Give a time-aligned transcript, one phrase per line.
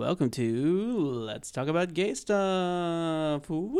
[0.00, 0.96] Welcome to
[1.26, 3.46] Let's Talk About Gay Stuff.
[3.48, 3.76] Woohoo!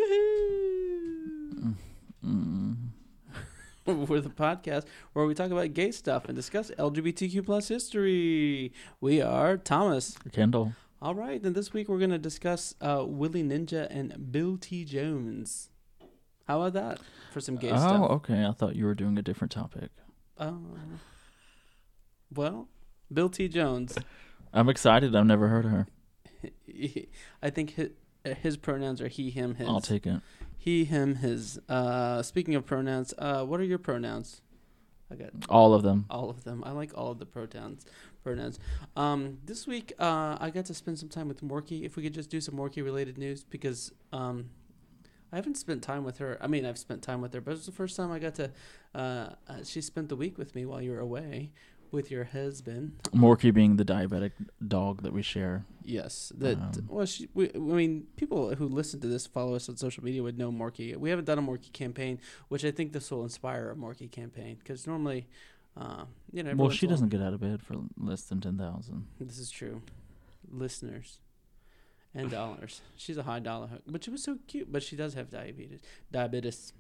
[2.23, 2.77] Mm.
[3.87, 8.75] We're the podcast where we talk about gay stuff and discuss LGBTQ plus history.
[9.01, 10.19] We are Thomas.
[10.31, 10.75] Kendall.
[11.01, 14.85] All right, and this week we're going to discuss uh, Willie Ninja and Bill T.
[14.85, 15.71] Jones.
[16.47, 17.01] How about that
[17.33, 18.01] for some gay oh, stuff?
[18.03, 18.45] Oh, okay.
[18.45, 19.89] I thought you were doing a different topic.
[20.37, 20.53] Uh,
[22.35, 22.69] well,
[23.11, 23.49] Bill T.
[23.49, 23.97] Jones.
[24.53, 25.17] I'm excited.
[25.17, 25.87] I've never heard of her.
[27.43, 27.91] I think his,
[28.25, 29.69] his pronouns are he, him, his.
[29.69, 30.21] I'll take it.
[30.57, 31.59] He, him, his.
[31.69, 34.43] Uh, speaking of pronouns, uh, what are your pronouns?
[35.11, 36.07] I got All of them.
[36.09, 36.63] all of them.
[36.65, 37.85] I like all of the pronouns.
[38.23, 38.59] Pronouns.
[38.97, 41.85] Um, this week, uh, I got to spend some time with Morky.
[41.85, 44.51] If we could just do some Morky related news, because um,
[45.33, 46.39] I haven't spent time with her.
[46.41, 48.35] I mean, I've spent time with her, but it was the first time I got
[48.37, 48.51] to.
[48.95, 48.99] Uh,
[49.49, 51.51] uh, she spent the week with me while you were away
[51.93, 52.93] with your husband.
[53.13, 54.33] Morky being the diabetic
[54.67, 55.65] dog that we share.
[55.83, 59.69] Yes, that Um, well, she, we, I mean, people who listen to this, follow us
[59.69, 60.97] on social media, would know Morky.
[60.97, 64.57] We haven't done a Morky campaign, which I think this will inspire a Morky campaign
[64.59, 65.27] because normally,
[65.77, 68.23] uh, you know, Well, she in a while- doesn't get out of bed for less
[68.25, 69.07] than 10,000.
[69.19, 69.83] This is true,
[70.51, 71.19] listeners,
[72.15, 72.83] and dollars.
[72.97, 74.71] She's a high dollar hook, but she was so cute.
[74.71, 75.81] But she does have diabetes.
[76.13, 76.73] Diabetes.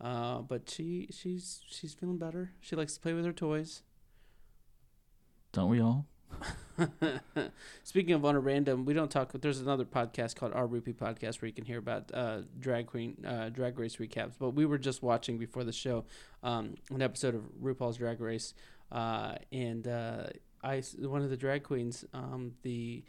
[0.00, 2.50] Uh, but she she's she's feeling better.
[2.60, 3.82] She likes to play with her toys.
[5.56, 6.04] Don't we all?
[7.82, 9.32] Speaking of on a random, we don't talk.
[9.32, 13.24] There's another podcast called Our Rupee Podcast where you can hear about uh, drag queen,
[13.26, 14.32] uh, drag race recaps.
[14.38, 16.04] But we were just watching before the show
[16.42, 18.52] um, an episode of RuPaul's Drag Race,
[18.92, 20.24] uh, and uh,
[20.62, 23.02] I one of the drag queens, um, the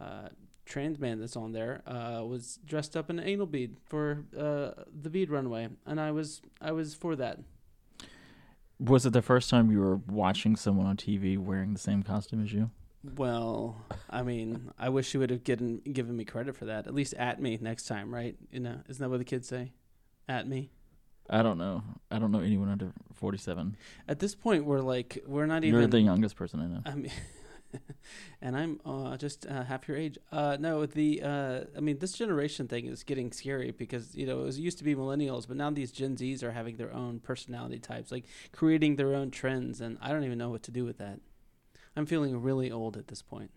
[0.00, 0.30] uh,
[0.64, 5.10] trans man that's on there, uh, was dressed up in an anal bead for the
[5.10, 7.40] bead runway, and I was I was for that.
[8.80, 12.42] Was it the first time you were watching someone on TV wearing the same costume
[12.42, 12.70] as you?
[13.16, 13.76] Well,
[14.08, 16.86] I mean, I wish you would have given given me credit for that.
[16.86, 18.36] At least at me next time, right?
[18.50, 19.72] You know, isn't that what the kids say?
[20.28, 20.70] At me.
[21.28, 21.82] I don't know.
[22.10, 23.76] I don't know anyone under 47.
[24.08, 25.78] At this point, we're like, we're not even.
[25.78, 26.82] You're the youngest person I know.
[26.84, 27.12] I mean,
[28.42, 30.18] and I'm uh, just uh, half your age.
[30.32, 34.40] Uh, no, the uh, I mean, this generation thing is getting scary because you know
[34.40, 37.20] it was used to be millennials, but now these Gen Zs are having their own
[37.20, 40.84] personality types, like creating their own trends, and I don't even know what to do
[40.84, 41.20] with that.
[41.96, 43.50] I'm feeling really old at this point.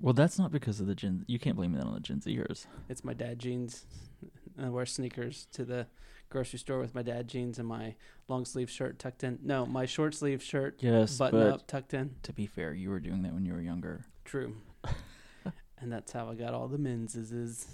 [0.00, 1.24] Well, that's not because of the Gen.
[1.28, 2.66] You can't blame that on the Gen Zers.
[2.88, 3.86] It's my dad jeans.
[4.62, 5.86] I wear sneakers to the
[6.30, 7.94] grocery store with my dad jeans and my
[8.28, 9.38] long sleeve shirt tucked in.
[9.42, 12.16] No, my short sleeve shirt Yes, button but up tucked in.
[12.22, 14.06] to be fair, you were doing that when you were younger.
[14.24, 14.56] True.
[15.78, 17.66] and that's how I got all the men's is, is.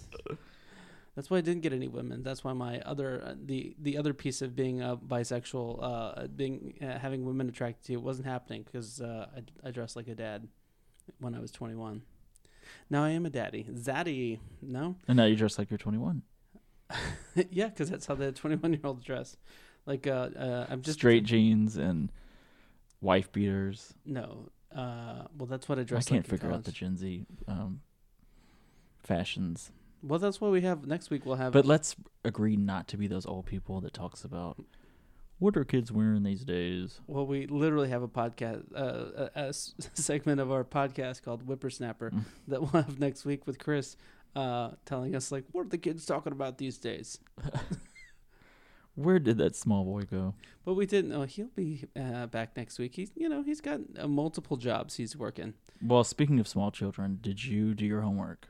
[1.17, 2.23] That's why I didn't get any women.
[2.23, 6.75] That's why my other uh, the the other piece of being uh, bisexual, uh, being
[6.81, 10.15] uh, having women attracted to you wasn't happening because uh, I I dressed like a
[10.15, 10.49] dad
[11.19, 12.03] when I was 21.
[12.89, 13.65] Now I am a daddy.
[13.71, 14.95] Zaddy, no?
[15.09, 16.23] And now you dress like you're 21.
[17.51, 19.37] yeah, because that's how the 21 year olds dress.
[19.87, 22.11] Like, uh, uh, I'm just straight jeans and
[23.01, 23.95] wife beaters.
[24.05, 26.07] No, uh, well, that's what I dress.
[26.07, 26.73] I can't like figure out the.
[26.73, 27.81] Gen Z um,
[29.03, 29.73] fashions.
[30.03, 31.27] Well, that's what we have next week.
[31.27, 31.53] We'll have.
[31.53, 34.63] But let's agree not to be those old people that talks about
[35.39, 37.01] what are kids wearing these days.
[37.07, 39.53] well, we literally have a podcast, uh, a, a
[39.95, 42.25] segment of our podcast called Whippersnapper Mm.
[42.49, 43.97] that we'll have next week with Chris,
[44.37, 47.19] uh, telling us like, what are the kids talking about these days?
[48.95, 50.35] Where did that small boy go?
[50.65, 52.95] But we didn't know he'll be uh, back next week.
[52.97, 55.55] He's, you know, he's got uh, multiple jobs he's working.
[55.83, 58.49] Well, speaking of small children, did you do your homework?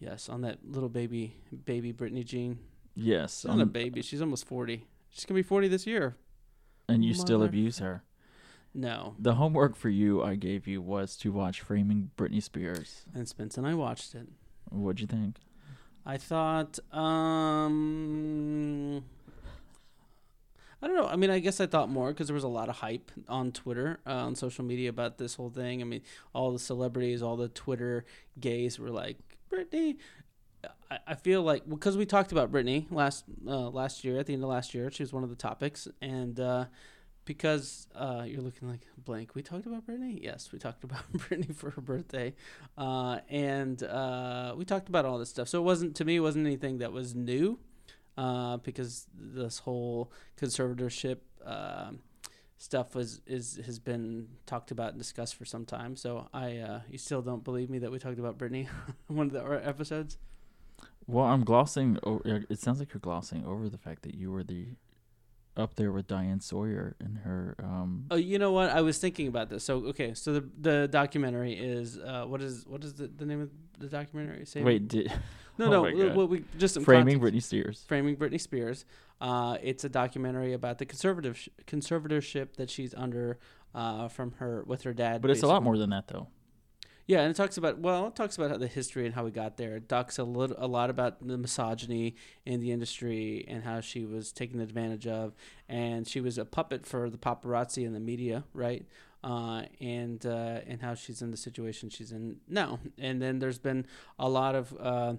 [0.00, 2.58] Yes, on that little baby, baby Britney Jean.
[2.94, 3.40] Yes.
[3.40, 4.02] She's not a um, baby.
[4.02, 4.86] She's almost forty.
[5.10, 6.16] She's gonna be forty this year.
[6.88, 8.02] and you still abuse her.
[8.74, 9.14] No.
[9.18, 13.04] The homework for you I gave you was to watch Framing Britney Spears.
[13.14, 14.28] And Spence and I watched it.
[14.70, 15.36] What'd you think?
[16.06, 17.74] I thought, um,
[20.80, 21.06] I don't know.
[21.06, 23.52] I mean, I guess I thought more because there was a lot of hype on
[23.52, 25.82] Twitter, uh, on social media about this whole thing.
[25.82, 26.02] I mean,
[26.32, 28.04] all the celebrities, all the Twitter
[28.40, 29.18] gays were like,
[29.50, 29.96] Britney.
[30.90, 34.34] I, I feel like because we talked about Britney last uh, last year at the
[34.34, 36.66] end of last year, she was one of the topics, and uh,
[37.28, 40.18] because uh, you're looking like blank, we talked about Britney.
[40.22, 42.34] Yes, we talked about Britney for her birthday,
[42.78, 45.46] uh, and uh, we talked about all this stuff.
[45.46, 47.58] So it wasn't to me, it wasn't anything that was new,
[48.16, 50.10] uh, because this whole
[50.40, 52.00] conservatorship um
[52.56, 55.96] stuff was is has been talked about and discussed for some time.
[55.96, 58.68] So I, uh, you still don't believe me that we talked about Britney
[59.10, 60.16] in one of the episodes?
[61.06, 61.98] Well, I'm glossing.
[62.04, 64.68] o- It sounds like you're glossing over the fact that you were the
[65.58, 67.56] up there with Diane Sawyer in her.
[67.62, 68.70] Um, Oh, you know what?
[68.70, 69.64] I was thinking about this.
[69.64, 73.40] So okay, so the the documentary is uh, what is what is the, the name
[73.42, 74.44] of the documentary?
[74.46, 75.12] Say wait, did,
[75.58, 76.14] no, oh no.
[76.14, 77.34] What we just framing context.
[77.34, 77.84] Britney Spears.
[77.86, 78.84] Framing Britney Spears.
[79.20, 83.38] Uh, it's a documentary about the conservative sh- conservatorship that she's under
[83.74, 85.20] uh, from her with her dad.
[85.20, 86.28] But it's a lot more than that, though.
[87.08, 89.30] Yeah, and it talks about well, it talks about how the history and how we
[89.30, 89.76] got there.
[89.76, 94.04] It talks a little a lot about the misogyny in the industry and how she
[94.04, 95.32] was taken advantage of,
[95.70, 98.84] and she was a puppet for the paparazzi and the media, right?
[99.24, 102.78] Uh, and uh, and how she's in the situation she's in now.
[102.98, 103.86] And then there's been
[104.18, 105.14] a lot of uh,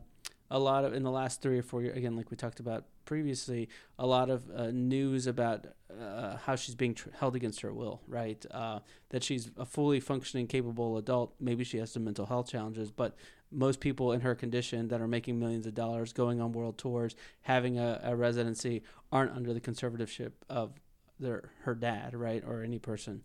[0.52, 2.86] a lot of in the last three or four years again, like we talked about
[3.10, 3.68] previously,
[3.98, 5.66] a lot of uh, news about
[6.00, 8.46] uh, how she's being tr- held against her will, right?
[8.52, 11.34] Uh, that she's a fully functioning, capable adult.
[11.40, 13.16] Maybe she has some mental health challenges, but
[13.52, 17.16] most people in her condition that are making millions of dollars, going on world tours,
[17.42, 20.74] having a, a residency, aren't under the conservatorship of
[21.20, 23.24] their her dad, right, or any person.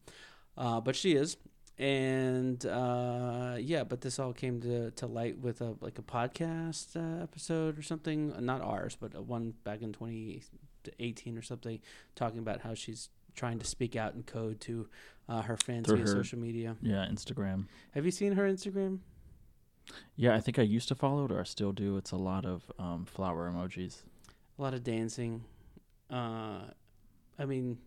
[0.57, 1.37] Uh, but she is,
[1.79, 3.85] and uh, yeah.
[3.85, 7.83] But this all came to, to light with a like a podcast uh, episode or
[7.83, 8.33] something.
[8.45, 11.81] Not ours, but one back in 2018 or something,
[12.15, 14.89] talking about how she's trying to speak out in code to
[15.29, 16.77] uh, her fans Through via her- social media.
[16.81, 17.65] Yeah, Instagram.
[17.93, 19.01] Have you seen her Instagram?
[20.17, 21.97] Yeah, I think I used to follow it, or I still do.
[21.97, 24.03] It's a lot of um, flower emojis.
[24.59, 25.45] A lot of dancing.
[26.11, 26.61] Uh,
[27.39, 27.79] I mean,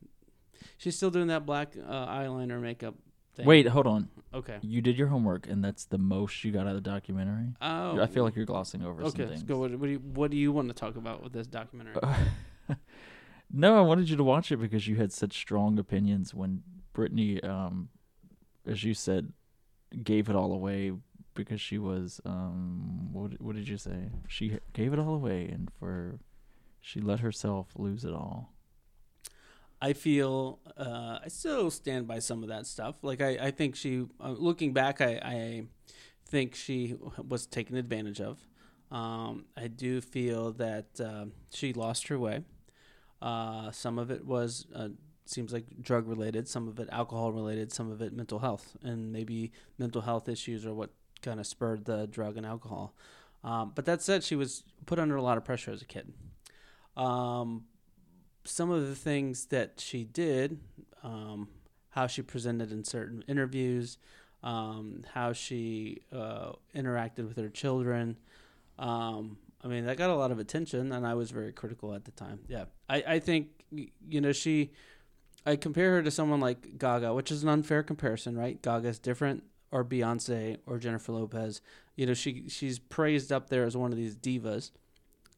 [0.77, 2.95] she's still doing that black uh, eyeliner makeup
[3.37, 3.45] thing.
[3.45, 4.09] Wait, hold on.
[4.33, 4.57] Okay.
[4.61, 7.53] You did your homework, and that's the most you got out of the documentary.
[7.61, 7.99] Oh.
[8.01, 9.43] I feel like you're glossing over Okay, some let's things.
[9.43, 9.59] go.
[9.59, 11.95] What, what do you What do you want to talk about with this documentary?
[13.51, 16.63] no, I wanted you to watch it because you had such strong opinions when
[16.93, 17.89] Britney, um,
[18.65, 19.31] as you said,
[20.03, 20.91] gave it all away
[21.33, 24.09] because she was um, what what did you say?
[24.27, 26.19] She gave it all away, and for
[26.81, 28.53] she let herself lose it all.
[29.81, 32.95] I feel uh, I still stand by some of that stuff.
[33.03, 35.63] Like I, I think she, uh, looking back, I, I
[36.25, 36.95] think she
[37.27, 38.39] was taken advantage of.
[38.91, 42.43] Um, I do feel that uh, she lost her way.
[43.21, 44.89] Uh, some of it was uh,
[45.25, 49.11] seems like drug related, some of it alcohol related, some of it mental health, and
[49.11, 50.91] maybe mental health issues are what
[51.21, 52.93] kind of spurred the drug and alcohol.
[53.43, 56.13] Um, but that said, she was put under a lot of pressure as a kid.
[56.95, 57.65] Um,
[58.47, 60.59] some of the things that she did,
[61.03, 61.49] um,
[61.89, 63.97] how she presented in certain interviews,
[64.43, 68.17] um, how she uh, interacted with her children.
[68.79, 72.05] Um, I mean, that got a lot of attention, and I was very critical at
[72.05, 72.39] the time.
[72.47, 74.71] Yeah, I, I think you know she.
[75.45, 78.61] I compare her to someone like Gaga, which is an unfair comparison, right?
[78.61, 81.61] Gaga's different, or Beyonce, or Jennifer Lopez.
[81.95, 84.71] You know, she she's praised up there as one of these divas.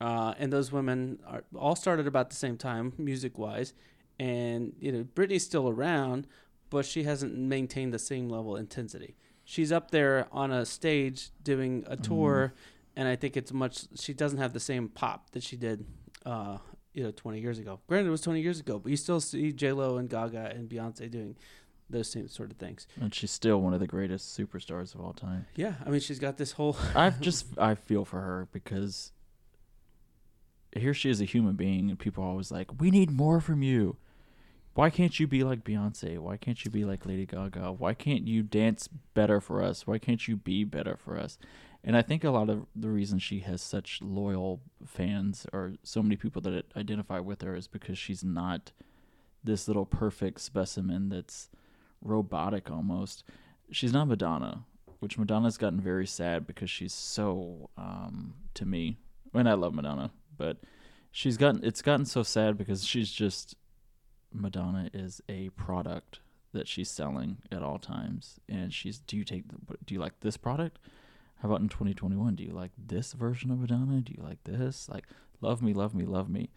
[0.02, 3.74] Uh, and those women are all started about the same time, music wise.
[4.20, 6.28] And you know, Britney's still around,
[6.70, 9.16] but she hasn't maintained the same level of intensity.
[9.44, 12.54] She's up there on a stage doing a tour,
[12.96, 13.86] and I think it's much.
[13.96, 15.86] She doesn't have the same pop that she did,
[16.26, 16.60] uh,
[16.94, 17.80] you know, 20 years ago.
[17.88, 20.70] Granted, it was 20 years ago, but you still see J Lo and Gaga and
[20.70, 21.36] Beyonce doing
[21.90, 22.86] those same sort of things.
[23.02, 25.48] And she's still one of the greatest superstars of all time.
[25.56, 26.78] Yeah, I mean, she's got this whole.
[26.94, 29.12] I've just I feel for her because
[30.74, 33.64] here she is a human being, and people are always like, "We need more from
[33.64, 33.98] you.
[34.74, 36.20] Why can't you be like Beyonce?
[36.20, 37.74] Why can't you be like Lady Gaga?
[37.74, 39.86] Why can't you dance better for us?
[39.88, 41.38] Why can't you be better for us?"
[41.84, 46.04] And I think a lot of the reason she has such loyal fans or so
[46.04, 48.72] many people that identify with her is because she's not
[49.44, 51.50] this little perfect specimen that's
[52.02, 53.24] robotic almost.
[53.72, 54.66] She's not Madonna,
[55.00, 58.98] which Madonna's gotten very sad because she's so um to me.
[59.34, 60.58] Mean I love Madonna, but
[61.12, 63.56] she's gotten it's gotten so sad because she's just
[64.34, 66.20] Madonna is a product
[66.54, 69.44] that she's selling at all times and she's do you take
[69.86, 70.80] do you like this product?
[71.42, 72.36] How about in 2021?
[72.36, 74.02] Do you like this version of Madonna?
[74.02, 74.90] Do you like this?
[74.90, 75.06] Like
[75.42, 76.50] love me, love me, love me.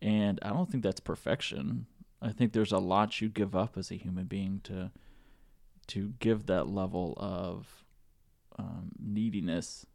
[0.00, 1.86] And I don't think that's perfection.
[2.20, 4.90] I think there's a lot you give up as a human being to
[5.88, 7.84] to give that level of
[8.58, 9.86] um, neediness.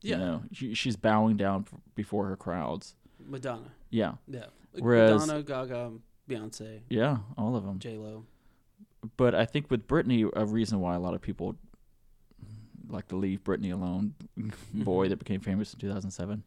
[0.00, 0.16] Yeah.
[0.16, 2.94] You know, she, she's bowing down before her crowds.
[3.24, 3.72] Madonna.
[3.90, 4.46] Yeah, Yeah.
[4.78, 5.92] Whereas- Madonna, Gaga,
[6.28, 7.78] Beyonce, yeah, all of them.
[7.78, 8.24] J Lo.
[9.16, 11.56] But I think with Britney, a reason why a lot of people
[12.88, 14.14] like to leave Britney alone,
[14.74, 16.42] boy that became famous in 2007,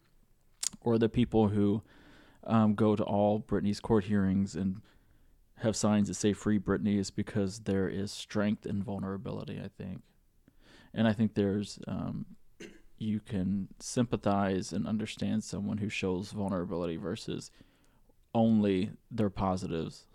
[0.82, 1.82] or the people who
[2.46, 4.82] um, go to all Britney's court hearings and
[5.58, 9.60] have signs that say "Free Britney" is because there is strength and vulnerability.
[9.64, 10.02] I think,
[10.94, 12.26] and I think there's um,
[13.02, 17.50] you can sympathize and understand someone who shows vulnerability versus
[18.34, 20.06] only their positives,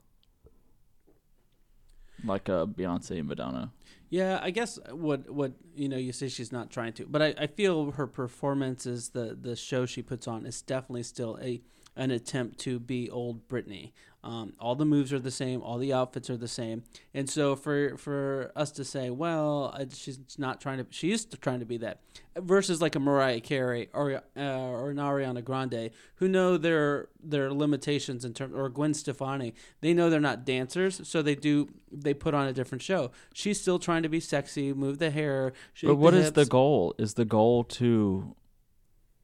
[2.25, 3.73] like uh, Beyonce and Madonna.
[4.09, 7.35] Yeah, I guess what what you know you say she's not trying to, but I,
[7.37, 11.61] I feel her performances, the the show she puts on, is definitely still a
[11.97, 13.93] an attempt to be old Britney.
[14.25, 16.83] Um, all the moves are the same, all the outfits are the same,
[17.15, 21.61] and so for for us to say, well, she's not trying to, she is trying
[21.61, 22.01] to be that,
[22.37, 27.53] versus like a Mariah Carey or uh, or an Ariana Grande, who know their their
[27.53, 32.13] limitations in terms, or Gwen Stefani, they know they're not dancers, so they do they
[32.13, 33.13] put on a different show.
[33.33, 35.53] She's still trying to be sexy, move the hair.
[35.85, 36.97] But what the is the goal?
[36.99, 38.35] Is the goal to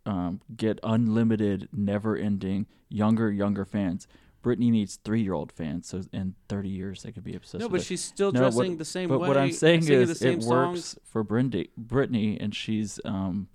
[0.07, 4.07] um, get unlimited, never-ending, younger, younger fans?
[4.43, 7.61] Britney needs three-year-old fans, so in 30 years they could be obsessed.
[7.61, 9.29] No, but she's still No, dressing what- the same But way.
[9.29, 10.47] what I'm saying is, it songs.
[10.47, 13.47] works for Britney, Britney, and she's um,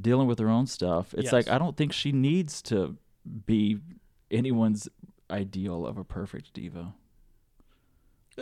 [0.00, 1.14] dealing with her own stuff.
[1.16, 2.96] It's like I don't think she needs to
[3.46, 3.78] be
[4.30, 4.88] anyone's
[5.30, 6.94] ideal of a perfect diva.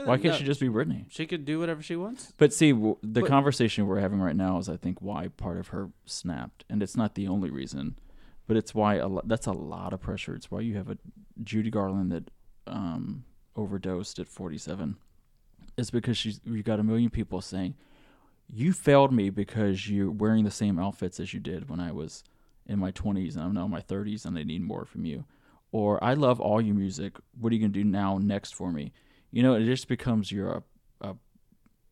[0.05, 1.07] Why can't No, she just be Britney?
[1.09, 2.33] She could do whatever she wants.
[2.37, 5.57] But see, w- the But- conversation we're having right now is, I think, why part
[5.59, 7.99] of her snapped, and it's not the only reason,
[8.47, 10.35] but it's why a lo- that's a lot of pressure.
[10.35, 10.99] It's why you have a
[11.43, 12.31] Judy Garland that
[12.67, 13.25] um,
[13.55, 14.97] overdosed at 47.
[15.77, 17.75] It's because she's you got a million people saying,
[18.49, 22.25] "You failed me because you're wearing the same outfits as you did when I was
[22.67, 25.25] in my 20s and I'm now in my 30s, and I need more from you."
[25.73, 27.19] Or I love all your music.
[27.39, 28.93] What are you gonna do now next for me?
[29.37, 30.63] You know, it just becomes you're a,
[31.03, 31.17] a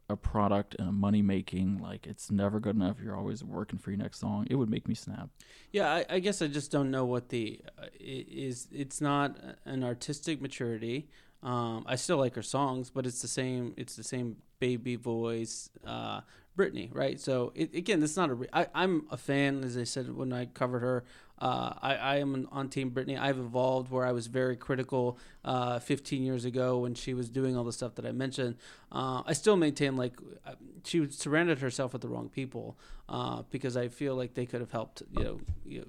[0.08, 3.90] a product and a money making like it's never good enough you're always working for
[3.90, 5.30] your next song it would make me snap
[5.72, 8.68] Yeah, I, I guess I just don't know what the uh, is.
[8.70, 11.08] It's not an artistic maturity.
[11.42, 13.74] Um, I still like her songs, but it's the same.
[13.76, 16.20] It's the same baby voice, uh,
[16.56, 17.20] Britney, right?
[17.20, 18.34] So it, again, it's not a.
[18.34, 21.04] Re- I, I'm a fan, as I said when I covered her.
[21.38, 23.18] Uh, I, I am on Team Britney.
[23.18, 27.56] I've evolved where I was very critical uh, 15 years ago when she was doing
[27.56, 28.56] all the stuff that I mentioned.
[28.92, 30.14] Uh, I still maintain like
[30.46, 30.52] uh,
[30.84, 34.70] she surrounded herself with the wrong people uh, because I feel like they could have
[34.70, 35.86] helped you know, you know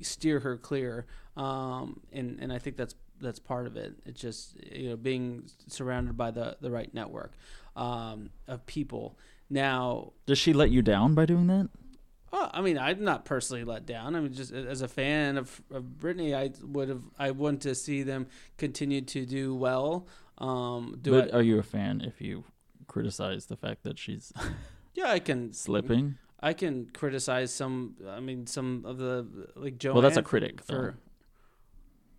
[0.00, 1.06] steer her clear.
[1.36, 3.94] Um, and and I think that's that's part of it.
[4.04, 7.32] It's just you know being surrounded by the the right network
[7.76, 9.18] um, of people.
[9.50, 11.68] Now, does she let you down by doing that
[12.34, 14.16] Oh, I mean, I'm not personally let down.
[14.16, 17.74] I mean, just as a fan of, of Britney, I would have, I want to
[17.74, 20.06] see them continue to do well.
[20.38, 22.44] Um, do but I, are you a fan if you
[22.86, 24.32] criticize the fact that she's
[24.94, 27.94] yeah, I can slipping I can criticize some.
[28.08, 29.94] I mean, some of the like Joanne.
[29.94, 30.72] well that's a critic for.
[30.72, 30.94] though.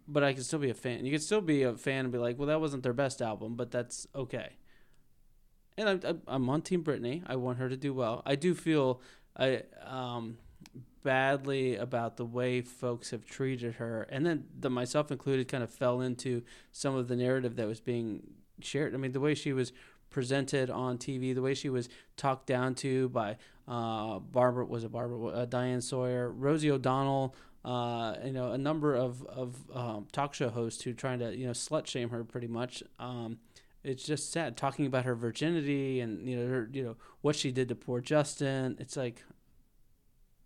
[0.07, 1.05] But I can still be a fan.
[1.05, 3.55] You can still be a fan and be like, "Well, that wasn't their best album,
[3.55, 4.57] but that's okay."
[5.77, 7.23] And I'm- I'm on Team Britney.
[7.25, 8.21] I want her to do well.
[8.25, 9.01] I do feel
[9.37, 10.37] I um
[11.03, 15.69] badly about the way folks have treated her, and then the myself included kind of
[15.69, 18.23] fell into some of the narrative that was being
[18.61, 18.93] shared.
[18.93, 19.73] I mean, the way she was
[20.09, 23.37] presented on TV, the way she was talked down to by
[23.67, 27.35] uh, Barbara was a Barbara uh, Diane Sawyer, Rosie O'Donnell,
[27.65, 31.45] uh, you know, a number of of um, talk show hosts who trying to you
[31.45, 32.83] know slut shame her pretty much.
[32.99, 33.39] Um,
[33.83, 37.51] it's just sad talking about her virginity and you know her you know what she
[37.51, 38.77] did to poor Justin.
[38.79, 39.23] It's like,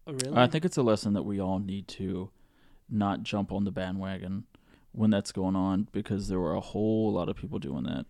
[0.07, 0.37] oh, really?
[0.37, 2.29] i think it's a lesson that we all need to
[2.89, 4.45] not jump on the bandwagon
[4.91, 8.05] when that's going on because there were a whole lot of people doing that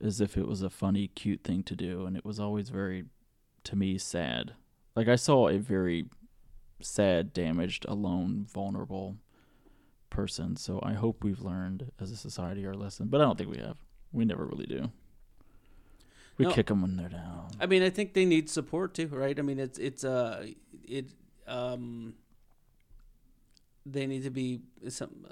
[0.00, 3.04] as if it was a funny cute thing to do and it was always very
[3.64, 4.52] to me sad
[4.94, 6.06] like i saw a very
[6.80, 9.16] sad damaged alone vulnerable
[10.10, 13.50] person so i hope we've learned as a society our lesson but i don't think
[13.50, 13.78] we have
[14.12, 14.90] we never really do
[16.38, 16.52] we No.
[16.52, 19.36] kick them when they're down I mean, I think they need support too, right?
[19.38, 20.46] I mean, it's it's uh
[20.86, 21.06] it
[21.46, 22.14] um
[23.84, 25.26] they need to be some.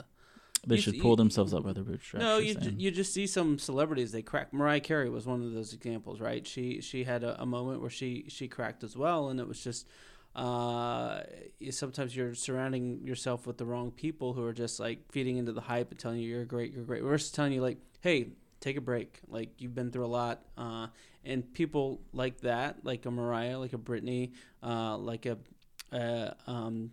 [0.66, 3.26] they should see- pull themselves up by their bootstraps no, you ju- you just see
[3.26, 4.52] some celebrities they crack.
[4.52, 6.44] Mariah Carey was one of those examples, right?
[6.46, 9.62] She she had a, a moment where she she cracked as well, and it was
[9.62, 9.86] just.
[10.34, 11.22] Uh,
[11.60, 15.50] you- sometimes you're surrounding yourself with the wrong people who are just like feeding into
[15.52, 17.02] the hype and telling you you're great, you're great.
[17.02, 18.28] Versus telling you like, hey,
[18.60, 19.20] take a break.
[19.28, 20.42] Like you've been through a lot.
[20.56, 20.88] Uh,
[21.24, 24.32] and people like that, like a Mariah, like a Britney,
[24.62, 25.38] uh, like a,
[25.92, 26.92] uh, um,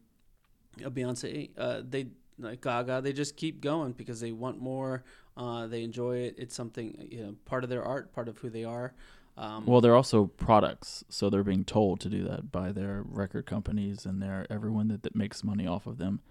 [0.84, 2.08] a Beyonce, uh, they
[2.40, 5.04] like Gaga, they just keep going because they want more.
[5.38, 6.36] Uh, they enjoy it.
[6.38, 8.94] It's something you know, part of their art, part of who they are.
[9.38, 13.46] Um, Well, they're also products, so they're being told to do that by their record
[13.46, 16.22] companies and their everyone that, that makes money off of them,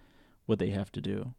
[0.46, 1.34] what they have to do.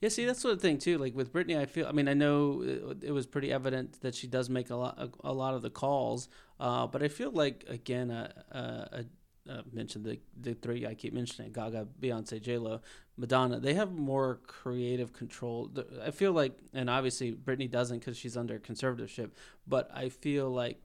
[0.00, 0.98] Yeah, see, that's sort of thing too.
[0.98, 1.86] Like with Britney, I feel.
[1.86, 4.98] I mean, I know it, it was pretty evident that she does make a lot,
[4.98, 6.28] a, a lot of the calls.
[6.60, 9.04] Uh, but I feel like again, a, a,
[9.50, 12.80] uh, mentioned the the three I keep mentioning: Gaga, Beyonce, J Lo,
[13.16, 13.60] Madonna.
[13.60, 15.70] They have more creative control.
[16.02, 19.30] I feel like, and obviously Britney doesn't because she's under conservatorship.
[19.66, 20.80] But I feel like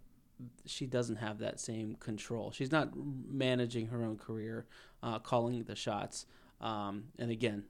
[0.65, 2.51] she doesn't have that same control.
[2.51, 4.65] She's not managing her own career,
[5.01, 6.25] uh, calling the shots.
[6.61, 7.65] Um, and again,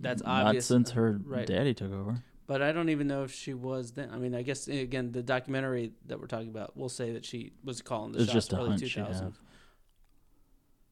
[0.00, 1.46] that's Not since her right.
[1.46, 2.22] daddy took over.
[2.46, 4.10] but I don't even know if she was then.
[4.12, 7.52] I mean, I guess again, the documentary that we're talking about will say that she
[7.64, 9.34] was calling the It's shots just a early two thousand.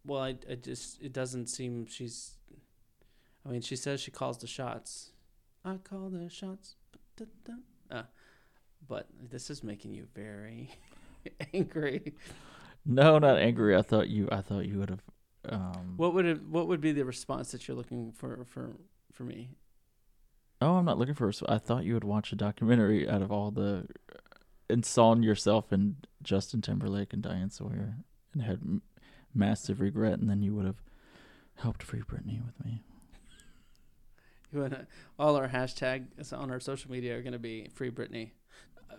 [0.06, 2.32] Well, I, I just it doesn't seem she's.
[3.46, 5.10] I mean, she says she calls the shots.
[5.64, 6.76] I call the shots.
[7.90, 8.02] Uh,
[8.88, 10.70] but this is making you very
[11.54, 12.14] angry.
[12.84, 13.74] No, not angry.
[13.76, 14.28] I thought you.
[14.30, 15.02] I thought you would have.
[15.48, 18.76] Um, What would it, what would be the response that you're looking for for
[19.12, 19.50] for me?
[20.60, 21.30] Oh, I'm not looking for.
[21.48, 23.86] I thought you would watch a documentary out of all the,
[24.70, 27.96] and saw yourself in Justin Timberlake and Diane Sawyer,
[28.32, 28.82] and had m-
[29.34, 30.80] massive regret, and then you would have
[31.56, 32.82] helped free Britney with me.
[34.52, 34.86] You wanna,
[35.18, 38.30] all our hashtags on our social media are going to be free Britney.
[38.88, 38.94] Uh,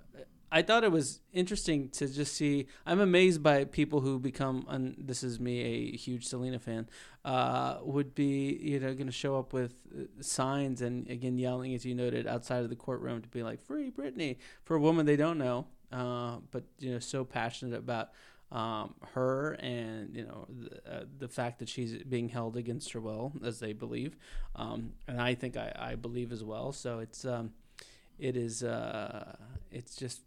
[0.55, 2.67] I thought it was interesting to just see.
[2.85, 4.65] I'm amazed by people who become.
[4.69, 6.87] And this is me, a huge Selena fan.
[7.25, 11.73] Uh, would be you know going to show up with uh, signs and again yelling,
[11.73, 15.05] as you noted, outside of the courtroom to be like free Britney for a woman
[15.05, 18.11] they don't know, uh, but you know so passionate about
[18.53, 23.01] um, her and you know the, uh, the fact that she's being held against her
[23.01, 24.15] will, as they believe,
[24.55, 26.71] um, and I think I, I believe as well.
[26.71, 27.51] So it's um,
[28.19, 29.35] it is uh,
[29.71, 30.21] it's just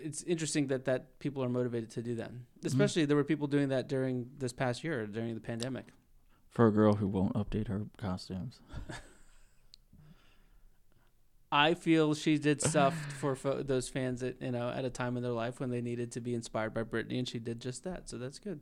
[0.00, 2.30] it's interesting that that people are motivated to do that.
[2.64, 5.86] Especially there were people doing that during this past year during the pandemic.
[6.50, 8.60] For a girl who won't update her costumes.
[11.52, 15.16] I feel she did stuff for fo- those fans that you know at a time
[15.16, 17.84] in their life when they needed to be inspired by Britney, and she did just
[17.84, 18.08] that.
[18.08, 18.60] So that's good.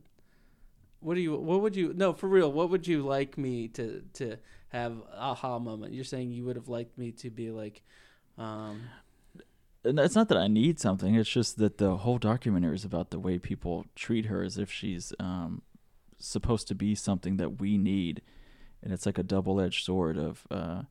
[0.99, 1.35] What do you?
[1.35, 1.93] What would you?
[1.95, 2.51] No, for real.
[2.51, 4.37] What would you like me to to
[4.69, 5.93] have aha moment?
[5.93, 7.81] You're saying you would have liked me to be like,
[8.37, 8.81] um,
[9.85, 11.15] it's not that I need something.
[11.15, 14.71] It's just that the whole documentary is about the way people treat her as if
[14.71, 15.61] she's um,
[16.17, 18.21] supposed to be something that we need,
[18.81, 20.83] and it's like a double-edged sword of uh,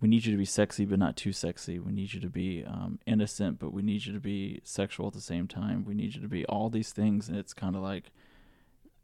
[0.00, 1.78] we need you to be sexy but not too sexy.
[1.78, 5.14] We need you to be um, innocent but we need you to be sexual at
[5.14, 5.84] the same time.
[5.84, 8.10] We need you to be all these things, and it's kind of like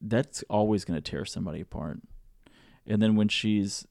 [0.01, 2.01] that's always going to tear somebody apart.
[2.87, 3.87] And then when she's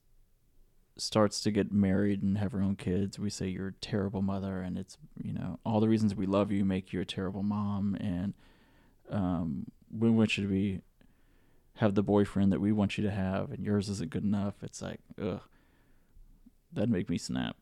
[0.97, 4.61] starts to get married and have her own kids, we say you're a terrible mother,
[4.61, 7.95] and it's you know all the reasons we love you make you a terrible mom,
[7.95, 8.33] and
[9.09, 10.81] um, we want you to be
[11.77, 14.55] have the boyfriend that we want you to have, and yours isn't good enough.
[14.61, 15.41] It's like ugh,
[16.73, 17.55] that'd make me snap.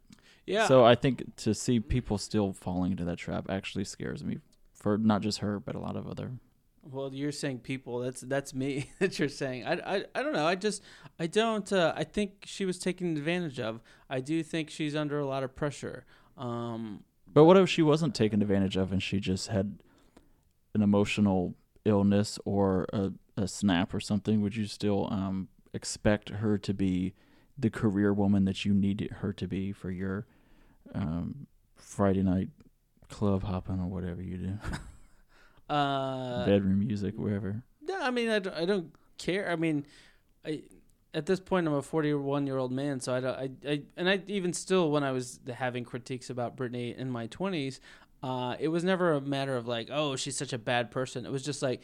[0.46, 0.68] yeah.
[0.68, 4.40] So I think to see people still falling into that trap actually scares me
[4.74, 6.32] for not just her but a lot of other.
[6.92, 8.00] Well, you're saying people.
[8.00, 9.66] That's that's me that you're saying.
[9.66, 10.48] I, I, I don't know.
[10.48, 10.82] I just
[11.20, 11.72] I don't.
[11.72, 13.82] Uh, I think she was taken advantage of.
[14.10, 16.06] I do think she's under a lot of pressure.
[16.38, 19.80] Um, But what if she wasn't taken advantage of and she just had
[20.74, 24.42] an emotional illness or a, a snap or something?
[24.42, 27.14] Would you still um, expect her to be
[27.58, 30.26] the career woman that you need her to be for your
[30.96, 32.50] um, Friday night
[33.10, 34.54] club hopping or whatever you do,
[35.70, 37.64] uh, bedroom music, wherever?
[37.82, 39.50] No, I mean, I don't, I don't care.
[39.50, 39.86] I mean,
[40.46, 40.64] I
[41.14, 43.36] at this point I'm a 41 year old man, so I don't.
[43.36, 47.28] I, I and I even still when I was having critiques about Britney in my
[47.28, 47.80] 20s,
[48.22, 51.26] uh, it was never a matter of like, oh, she's such a bad person.
[51.26, 51.82] It was just like,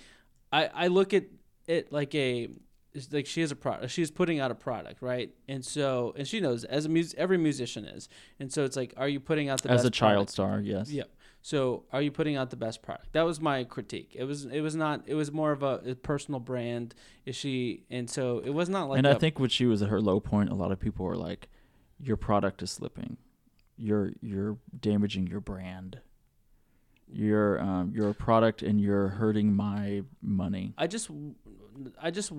[0.52, 1.26] I I look at
[1.68, 2.50] it like a.
[2.94, 3.92] It's like she is a product.
[3.92, 5.30] She's putting out a product, right?
[5.50, 8.08] And so, and she knows as a mus- every musician is.
[8.40, 10.32] And so it's like, are you putting out the As a child product?
[10.32, 10.90] star, yes.
[10.90, 11.04] Yeah.
[11.46, 13.14] So, are you putting out the best product?
[13.14, 14.16] That was my critique.
[14.16, 14.46] It was.
[14.46, 15.04] It was not.
[15.06, 16.96] It was more of a, a personal brand.
[17.24, 17.84] Is she?
[17.92, 18.98] And so it was not like.
[18.98, 21.06] and I a- think when she was at her low point, a lot of people
[21.06, 21.48] were like,
[22.00, 23.18] "Your product is slipping.
[23.78, 26.00] You're you're damaging your brand.
[27.08, 31.12] You're um, you're a product, and you're hurting my money." I just,
[32.02, 32.32] I just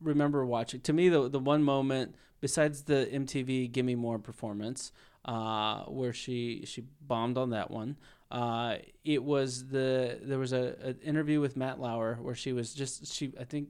[0.00, 0.80] remember watching.
[0.80, 4.90] To me, the the one moment besides the MTV "Give Me More" performance,
[5.24, 7.96] uh, where she she bombed on that one.
[8.30, 12.74] Uh, it was the there was a an interview with Matt Lauer where she was
[12.74, 13.68] just she I think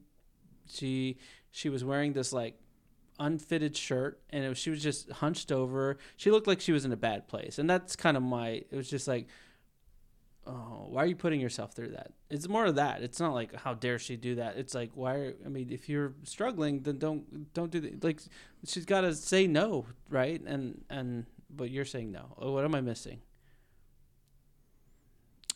[0.68, 1.18] she
[1.51, 2.59] she was wearing this like
[3.21, 5.99] unfitted shirt and was, she was just hunched over.
[6.16, 8.49] She looked like she was in a bad place, and that's kind of my.
[8.49, 9.29] It was just like
[10.49, 12.12] oh, why are you putting yourself through that?
[12.31, 13.03] It's more of that.
[13.03, 14.57] It's not like how dare she do that.
[14.57, 15.14] It's like why?
[15.14, 18.03] Are, I mean, if you're struggling, then don't don't do that.
[18.03, 18.21] Like
[18.66, 20.40] she's got to say no, right?
[20.44, 22.35] And and but you're saying no.
[22.38, 23.21] Oh, what am I missing?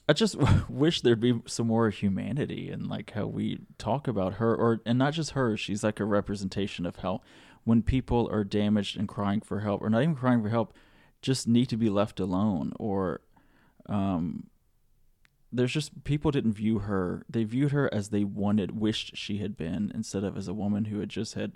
[0.09, 0.37] I just
[0.69, 4.99] wish there'd be some more humanity in like how we talk about her, or and
[4.99, 5.57] not just her.
[5.57, 7.21] She's like a representation of how
[7.65, 10.75] when people are damaged and crying for help, or not even crying for help,
[11.21, 13.21] just need to be left alone, or
[13.89, 14.49] um,
[15.53, 17.25] there's just people didn't view her.
[17.29, 20.87] They viewed her as they wanted, wished she had been, instead of as a woman
[20.87, 21.53] who had just had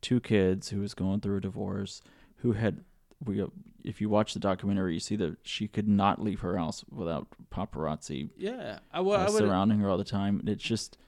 [0.00, 2.00] two kids, who was going through a divorce,
[2.36, 2.84] who had
[3.24, 3.44] we
[3.84, 7.28] if you watch the documentary, you see that she could not leave her house without
[7.50, 10.40] paparazzi Yeah, I, well, uh, I surrounding her all the time.
[10.40, 10.98] And it's just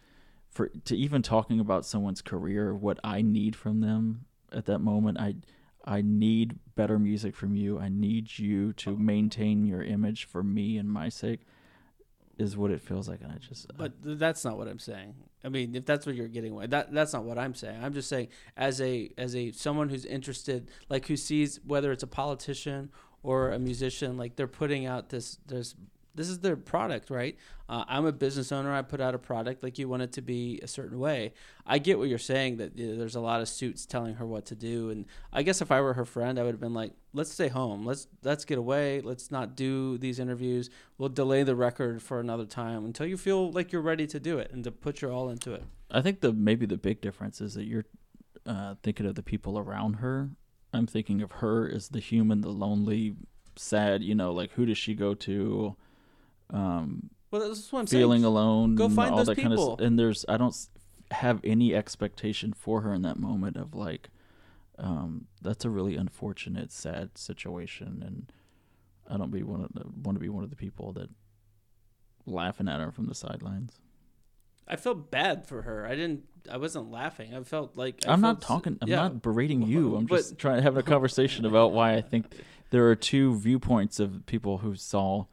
[0.50, 5.18] for to even talking about someone's career, what I need from them at that moment.
[5.18, 5.36] I
[5.84, 7.78] I need better music from you.
[7.78, 11.40] I need you to maintain your image for me and my sake.
[12.38, 15.14] Is what it feels like, and I just But th- that's not what I'm saying.
[15.44, 17.82] I mean, if that's what you're getting away, that that's not what I'm saying.
[17.82, 22.02] I'm just saying as a as a someone who's interested, like who sees whether it's
[22.02, 22.90] a politician
[23.22, 25.74] or a musician, like they're putting out this there's
[26.14, 27.36] this is their product, right?
[27.68, 28.72] Uh, I'm a business owner.
[28.72, 31.32] I put out a product like you want it to be a certain way.
[31.66, 34.26] I get what you're saying that you know, there's a lot of suits telling her
[34.26, 36.74] what to do, and I guess if I were her friend, I would have been
[36.74, 37.86] like, "Let's stay home.
[37.86, 39.00] Let's let's get away.
[39.00, 40.68] Let's not do these interviews.
[40.98, 44.38] We'll delay the record for another time until you feel like you're ready to do
[44.38, 47.40] it and to put your all into it." I think the maybe the big difference
[47.40, 47.84] is that you're
[48.46, 50.30] uh, thinking of the people around her.
[50.74, 53.14] I'm thinking of her as the human, the lonely,
[53.56, 54.02] sad.
[54.02, 55.76] You know, like who does she go to?
[56.52, 58.24] Um, Well, that's what I'm feeling saying.
[58.24, 58.74] alone.
[58.74, 59.74] Go find all those that kind people.
[59.74, 59.80] of.
[59.80, 60.54] And there's I don't
[61.10, 64.08] have any expectation for her in that moment of like,
[64.78, 68.32] um, that's a really unfortunate, sad situation, and
[69.08, 71.08] I don't be one of the, want to be one of the people that
[72.26, 73.80] laughing at her from the sidelines.
[74.68, 75.86] I felt bad for her.
[75.86, 76.24] I didn't.
[76.50, 77.34] I wasn't laughing.
[77.34, 78.78] I felt like I I'm not talking.
[78.80, 78.96] I'm yeah.
[78.96, 79.96] not berating you.
[79.96, 82.26] I'm But- just trying to have a conversation about why I think
[82.70, 85.26] there are two viewpoints of people who saw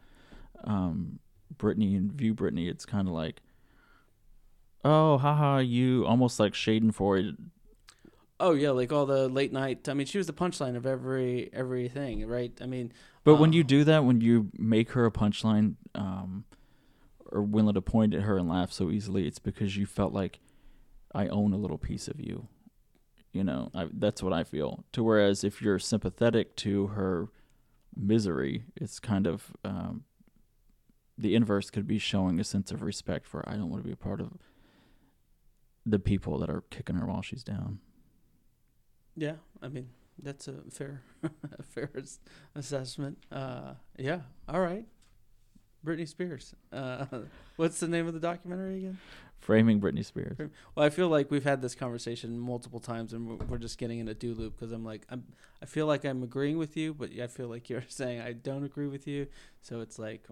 [0.63, 1.19] um,
[1.57, 2.69] Britney and view Britney.
[2.69, 3.41] It's kind of like,
[4.83, 7.35] oh, haha, you almost like shading for it.
[8.39, 9.89] Oh yeah, like all the late night.
[9.89, 12.53] I mean, she was the punchline of every everything, right?
[12.61, 12.93] I mean,
[13.25, 16.45] But when Uh, you do that, when you make her a punchline, um,
[17.31, 20.39] or willing to point at her and laugh so easily, it's because you felt like
[21.13, 22.47] I own a little piece of you.
[23.33, 24.85] You know, I, that's what I feel.
[24.93, 27.27] To whereas if you're sympathetic to her
[27.95, 30.05] misery, it's kind of um,
[31.19, 33.93] the inverse could be showing a sense of respect for I don't want to be
[33.93, 34.31] a part of
[35.85, 37.79] the people that are kicking her while she's down.
[39.15, 39.35] yeah.
[39.61, 39.89] I mean,
[40.21, 41.89] that's a fair, a fair
[42.55, 43.17] assessment.
[43.31, 44.21] Uh, yeah.
[44.47, 44.85] All right.
[45.85, 46.55] Britney Spears.
[46.71, 47.05] Uh,
[47.57, 48.97] what's the name of the documentary again?
[49.39, 50.37] Framing Britney Spears.
[50.75, 54.07] Well, I feel like we've had this conversation multiple times, and we're- just getting in
[54.07, 55.23] a do loop because I'm like, I'm,
[55.61, 58.63] I feel like I'm agreeing with you, but I feel like you're saying I don't
[58.63, 59.27] agree with you.
[59.61, 60.23] So it's like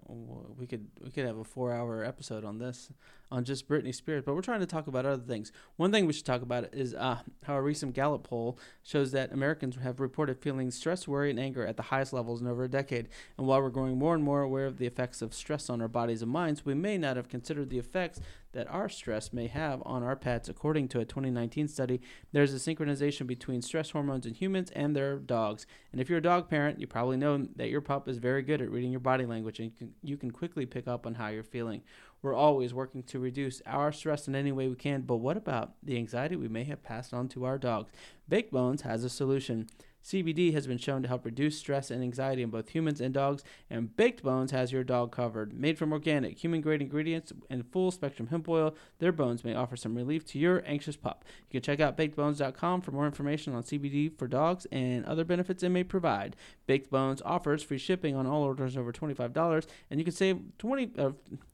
[0.56, 2.90] we could we could have a four hour episode on this,
[3.30, 4.22] on just Britney Spears.
[4.24, 5.52] But we're trying to talk about other things.
[5.76, 9.32] One thing we should talk about is uh, how a recent Gallup poll shows that
[9.32, 12.68] Americans have reported feeling stress, worry, and anger at the highest levels in over a
[12.68, 13.08] decade.
[13.36, 15.88] And while we're growing more and more aware of the effects of stress on our
[15.88, 18.20] bodies and minds, we may not have considered the effects
[18.52, 20.48] that our stress may have on our pets.
[20.48, 22.00] According to a 2019 study,
[22.32, 25.66] there's a synchronization between stress hormones in humans and their dogs.
[25.92, 28.62] And if you're a dog parent, you probably know that your pup is very good
[28.62, 31.28] at reading your body language and you can, you can quickly pick up on how
[31.28, 31.82] you're feeling.
[32.20, 35.74] We're always working to reduce our stress in any way we can, but what about
[35.82, 37.92] the anxiety we may have passed on to our dogs?
[38.28, 39.68] Baked Bones has a solution.
[40.08, 43.44] CBD has been shown to help reduce stress and anxiety in both humans and dogs,
[43.68, 45.52] and Baked Bones has your dog covered.
[45.52, 49.76] Made from organic, human grade ingredients and full spectrum hemp oil, their bones may offer
[49.76, 51.26] some relief to your anxious pup.
[51.50, 55.62] You can check out bakedbones.com for more information on CBD for dogs and other benefits
[55.62, 56.36] it may provide.
[56.66, 60.90] Baked Bones offers free shipping on all orders over $25, and you can save 20
[60.98, 61.10] uh,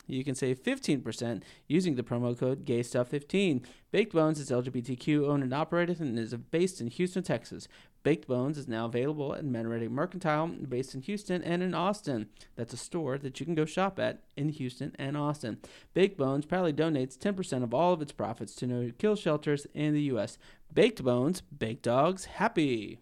[0.07, 3.64] you can save 15% using the promo code GAYSTUFF15.
[3.90, 7.69] Baked Bones is LGBTQ owned and operated and is based in Houston, Texas.
[8.05, 12.29] Baked Bones is now available at Men Mercantile, based in Houston and in Austin.
[12.55, 15.59] That's a store that you can go shop at in Houston and Austin.
[15.95, 19.95] Baked Bones proudly donates 10% of all of its profits to no kill shelters in
[19.95, 20.38] the U.S.
[20.73, 23.01] Baked Bones, baked dogs, happy.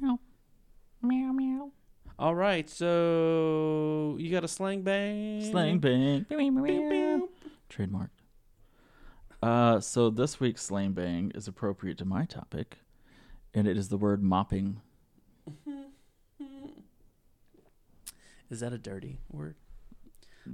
[0.00, 0.18] Meow.
[1.00, 1.70] Meow meow.
[2.18, 5.48] All right, so you got a slang bang?
[5.48, 6.24] Slang bang.
[6.24, 7.30] Pew, pew.
[7.70, 8.10] Trademarked.
[9.40, 12.78] Uh, so this week's slang bang is appropriate to my topic,
[13.54, 14.80] and it is the word mopping.
[18.50, 19.56] Is that a dirty word?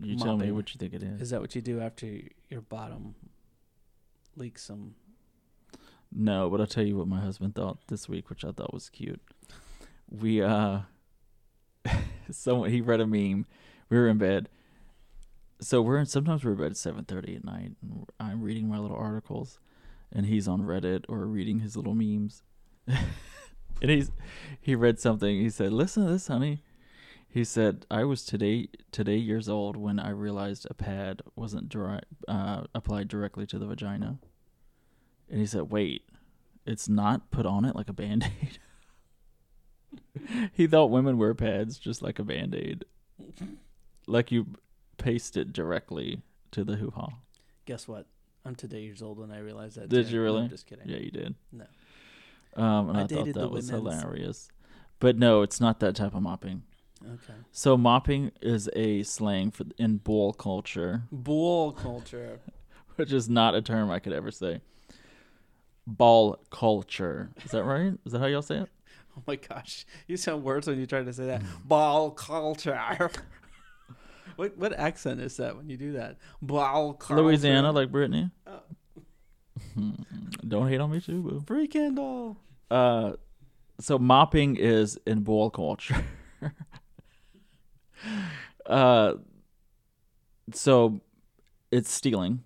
[0.00, 1.20] You tell me what you think it is.
[1.20, 2.06] Is that what you do after
[2.48, 3.14] your bottom
[4.36, 4.94] leaks some?
[6.12, 8.88] No, but I'll tell you what my husband thought this week, which I thought was
[8.88, 9.20] cute.
[10.08, 10.80] We uh,
[12.30, 13.46] someone he read a meme.
[13.90, 14.48] We were in bed,
[15.60, 17.72] so we're in, sometimes we're in bed at seven thirty at night.
[17.82, 19.58] And I'm reading my little articles,
[20.12, 22.42] and he's on Reddit or reading his little memes.
[23.82, 24.10] and he's
[24.60, 25.40] he read something.
[25.40, 26.62] He said, "Listen to this, honey."
[27.28, 32.00] He said, "I was today today years old when I realized a pad wasn't dry,
[32.26, 34.18] uh, applied directly to the vagina."
[35.30, 36.02] And he said, "Wait,
[36.66, 38.58] it's not put on it like a band aid."
[40.52, 42.84] he thought women wear pads just like a band aid,
[44.06, 44.46] like you
[44.96, 47.08] paste it directly to the hoo ha.
[47.66, 48.06] Guess what?
[48.44, 49.90] I'm today years old when I realized that.
[49.90, 50.14] Did too.
[50.14, 50.42] you really?
[50.42, 50.88] I'm just kidding.
[50.88, 51.34] Yeah, you did.
[51.52, 51.66] No.
[52.58, 54.00] Um, and I I, thought that was women's.
[54.02, 54.48] hilarious.
[55.00, 56.62] But no, it's not that type of mopping.
[57.04, 57.34] Okay.
[57.52, 62.40] So mopping is a slang for in bull culture, Bull culture.
[62.96, 64.60] which is not a term I could ever say.
[65.86, 67.30] Ball culture.
[67.44, 67.94] Is that right?
[68.04, 68.68] Is that how y'all say it?
[69.16, 71.42] Oh my gosh, you sound worse when you try to say that.
[71.64, 73.10] Ball culture.
[74.36, 76.18] what what accent is that when you do that?
[76.40, 77.20] Ball culture.
[77.20, 78.30] Louisiana, like Britney.
[78.46, 78.60] Oh.
[80.46, 81.42] Don't hate on me too, boo.
[81.44, 82.36] free Kendall.
[82.70, 83.12] Uh,
[83.80, 86.04] so mopping is in ball culture.
[88.66, 89.14] uh,
[90.52, 91.00] so
[91.70, 92.42] it's stealing.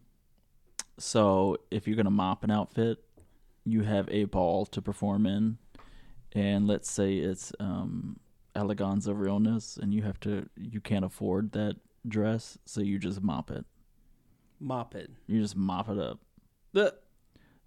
[0.99, 2.99] So if you're gonna mop an outfit,
[3.65, 5.59] you have a ball to perform in,
[6.33, 8.19] and let's say it's um,
[8.55, 13.51] eleganza realness, and you have to you can't afford that dress, so you just mop
[13.51, 13.65] it.
[14.61, 15.11] Mop it.
[15.27, 16.21] You just mop it up.
[16.73, 16.95] The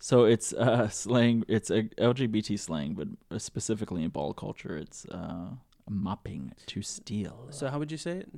[0.05, 1.45] So it's uh, slang.
[1.47, 5.47] It's a LGBT slang, but specifically in ball culture, it's uh,
[5.89, 7.47] mopping to steal.
[7.49, 8.29] so how would you say it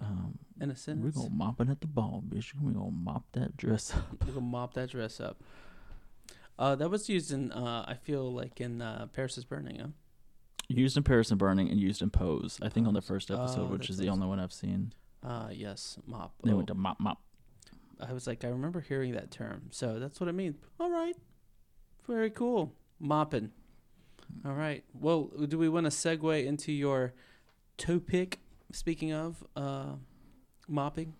[0.00, 1.16] um, in a we sentence?
[1.16, 2.52] gonna mopping at the ball, bitch.
[2.60, 4.04] We're gonna mop that dress up.
[4.24, 5.42] We're gonna mop that dress up.
[6.56, 7.50] Uh, that was used in.
[7.50, 9.80] Uh, I feel like in uh, Paris is burning.
[9.80, 9.88] Huh?
[10.68, 12.60] Used in Paris and Burning, and used in Pose.
[12.62, 14.92] I think on the first episode, Oh, which is the only one I've seen.
[15.24, 16.34] Uh, yes, mop.
[16.44, 17.18] They Oh, went to mop mop.
[18.08, 20.56] I was like, I remember hearing that term, so that's what it means.
[20.78, 21.16] All right,
[22.06, 22.72] very cool.
[22.98, 23.50] Mopping.
[24.44, 24.84] All right.
[24.94, 27.14] Well, do we want to segue into your
[27.76, 28.38] topic?
[28.72, 29.94] Speaking of uh,
[30.68, 31.14] mopping,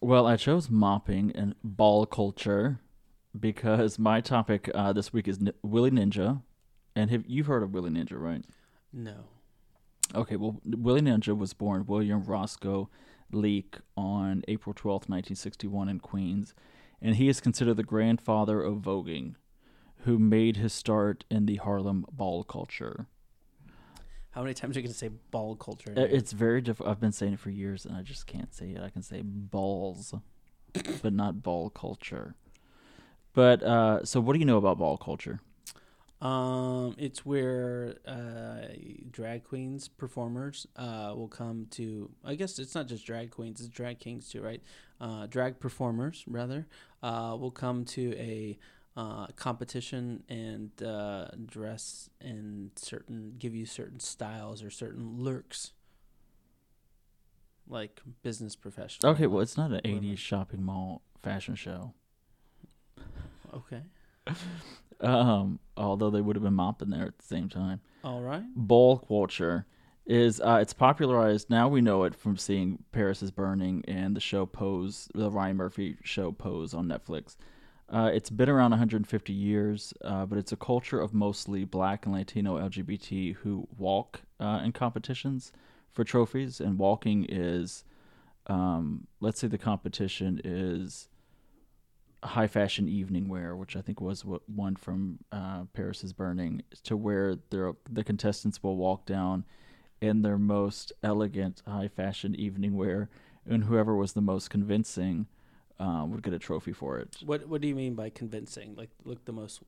[0.00, 2.80] Well, I chose mopping and ball culture
[3.38, 6.42] because my topic uh, this week is N- Willie Ninja,
[6.94, 8.44] and have you've heard of Willie Ninja, right?
[8.92, 9.14] no.
[10.14, 12.90] Okay, well, Willie Ninja was born William Roscoe
[13.32, 16.54] Leake on April twelfth, 1961, in Queens,
[17.00, 19.34] and he is considered the grandfather of voguing,
[20.04, 23.06] who made his start in the Harlem ball culture.
[24.32, 25.92] How many times are you gonna say ball culture?
[25.92, 26.02] in Uh.
[26.02, 26.90] It's very difficult.
[26.90, 28.80] I've been saying it for years, and I just can't say it.
[28.80, 30.14] I can say balls,
[31.02, 32.34] but not ball culture.
[33.34, 35.40] But uh, so, what do you know about ball culture?
[36.22, 38.68] Um, it's where uh,
[39.10, 42.10] drag queens performers uh, will come to.
[42.24, 44.62] I guess it's not just drag queens; it's drag kings too, right?
[45.00, 46.68] Uh, drag performers rather
[47.02, 48.56] uh, will come to a
[48.96, 55.72] uh, competition and uh, dress in certain, give you certain styles or certain looks,
[57.68, 59.12] like business professional.
[59.14, 60.04] Okay, well, it's not an Women.
[60.04, 61.94] '80s shopping mall fashion show.
[63.52, 63.82] Okay.
[65.02, 67.80] Um, although they would have been mopping there at the same time.
[68.04, 68.42] All right.
[68.54, 69.66] Ball culture
[70.06, 71.68] is uh, it's popularized now.
[71.68, 75.96] We know it from seeing Paris is Burning and the show Pose, the Ryan Murphy
[76.02, 77.36] show Pose on Netflix.
[77.88, 82.14] Uh, it's been around 150 years, uh, but it's a culture of mostly Black and
[82.14, 85.52] Latino LGBT who walk uh, in competitions
[85.92, 86.58] for trophies.
[86.58, 87.84] And walking is,
[88.46, 91.08] um, let's say, the competition is
[92.22, 96.62] high fashion evening wear, which I think was what one from uh, Paris is Burning,
[96.84, 99.44] to where their the contestants will walk down
[100.00, 103.08] in their most elegant high fashion evening wear,
[103.48, 105.26] and whoever was the most convincing
[105.80, 107.16] uh, would get a trophy for it.
[107.24, 108.74] What What do you mean by convincing?
[108.76, 109.60] Like, look the most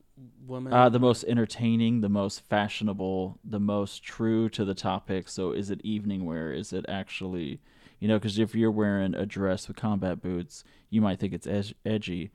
[0.47, 0.71] woman.
[0.71, 5.27] Uh, the most entertaining, the most fashionable, the most true to the topic.
[5.27, 6.53] So, is it evening wear?
[6.53, 7.59] Is it actually,
[7.99, 11.47] you know, because if you're wearing a dress with combat boots, you might think it's
[11.47, 12.31] ed- edgy,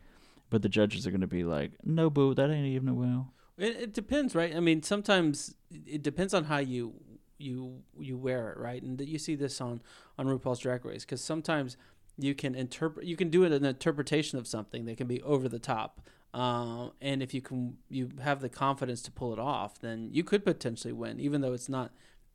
[0.50, 3.24] but the judges are going to be like, "No, boo, that ain't evening wear."
[3.56, 4.54] It, it depends, right?
[4.54, 5.54] I mean, sometimes
[5.86, 6.94] it depends on how you
[7.38, 8.82] you you wear it, right?
[8.82, 9.80] And you see this on
[10.18, 11.76] on RuPaul's Drag Race because sometimes
[12.18, 15.48] you can interpret you can do it an interpretation of something that can be over
[15.48, 16.00] the top.
[16.32, 20.22] Um, and if you can you have the confidence to pull it off, then you
[20.22, 21.92] could potentially win, even though it's not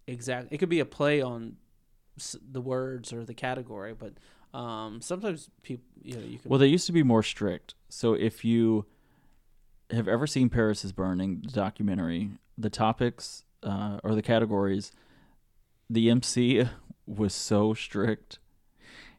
[0.07, 0.47] exact.
[0.51, 1.57] It could be a play on
[2.49, 4.13] the words or the category, but
[4.55, 6.49] um, sometimes people you know you can.
[6.49, 7.75] Well, they used to be more strict.
[7.89, 8.85] So if you
[9.91, 14.91] have ever seen Paris is Burning, the documentary, the topics uh, or the categories,
[15.89, 16.65] the MC
[17.05, 18.39] was so strict.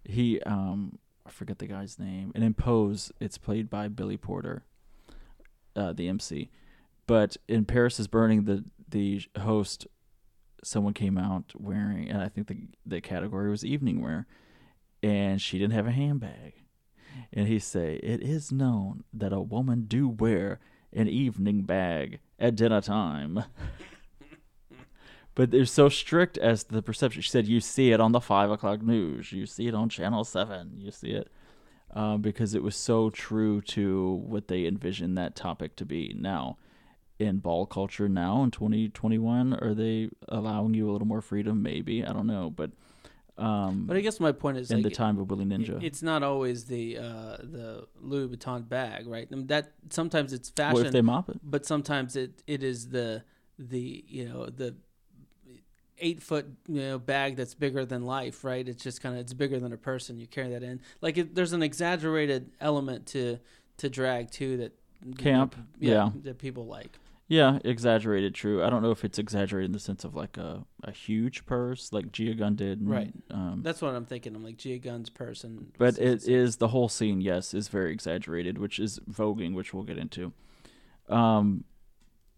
[0.05, 2.33] he um I forget the guy's name.
[2.35, 4.64] And in Pose, it's played by Billy Porter,
[5.75, 6.51] uh, the MC.
[7.07, 9.87] But in Paris is Burning, the the host,
[10.64, 14.27] someone came out wearing, and I think the the category was evening wear,
[15.07, 16.55] and she didn't have a handbag.
[17.33, 20.59] And he say, "It is known that a woman do wear
[20.92, 23.45] an evening bag at dinner time."
[25.35, 27.23] but they're so strict as the perception.
[27.23, 29.33] She said, "You see it on the five o'clock news.
[29.33, 30.73] You see it on Channel Seven.
[30.77, 31.31] You see it."
[31.92, 36.14] Um, because it was so true to what they envisioned that topic to be.
[36.19, 36.59] Now,
[37.19, 41.62] in ball culture now in 2021, are they allowing you a little more freedom?
[41.62, 42.73] Maybe I don't know, but
[43.38, 46.03] um, But I guess my point is in like, the time of Willie Ninja, it's
[46.03, 49.29] not always the uh, the Louis Vuitton bag, right?
[49.31, 51.38] I mean, that sometimes it's what fashion, if they mop it?
[51.42, 53.25] but sometimes it, it is the
[53.59, 54.75] the you know the
[55.99, 58.66] eight foot you know bag that's bigger than life, right?
[58.66, 60.18] It's just kind of it's bigger than a person.
[60.18, 63.38] You carry that in, like it, there's an exaggerated element to
[63.79, 64.72] to drag too that
[65.18, 66.11] Camp, yeah.
[66.22, 66.99] that people like.
[67.29, 68.35] Yeah, exaggerated.
[68.35, 68.62] True.
[68.62, 71.93] I don't know if it's exaggerated in the sense of like a, a huge purse,
[71.93, 72.81] like Gia Gunn did.
[72.81, 73.12] and, Right.
[73.31, 74.37] Um, That's what I'm thinking.
[74.37, 77.21] I'm like Gia Gunn's person, but it is the whole scene.
[77.21, 80.33] Yes, is very exaggerated, which is voguing, which we'll get into.
[81.09, 81.65] Um,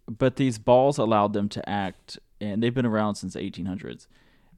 [0.06, 4.06] but these balls allowed them to act, and they've been around since the 1800s.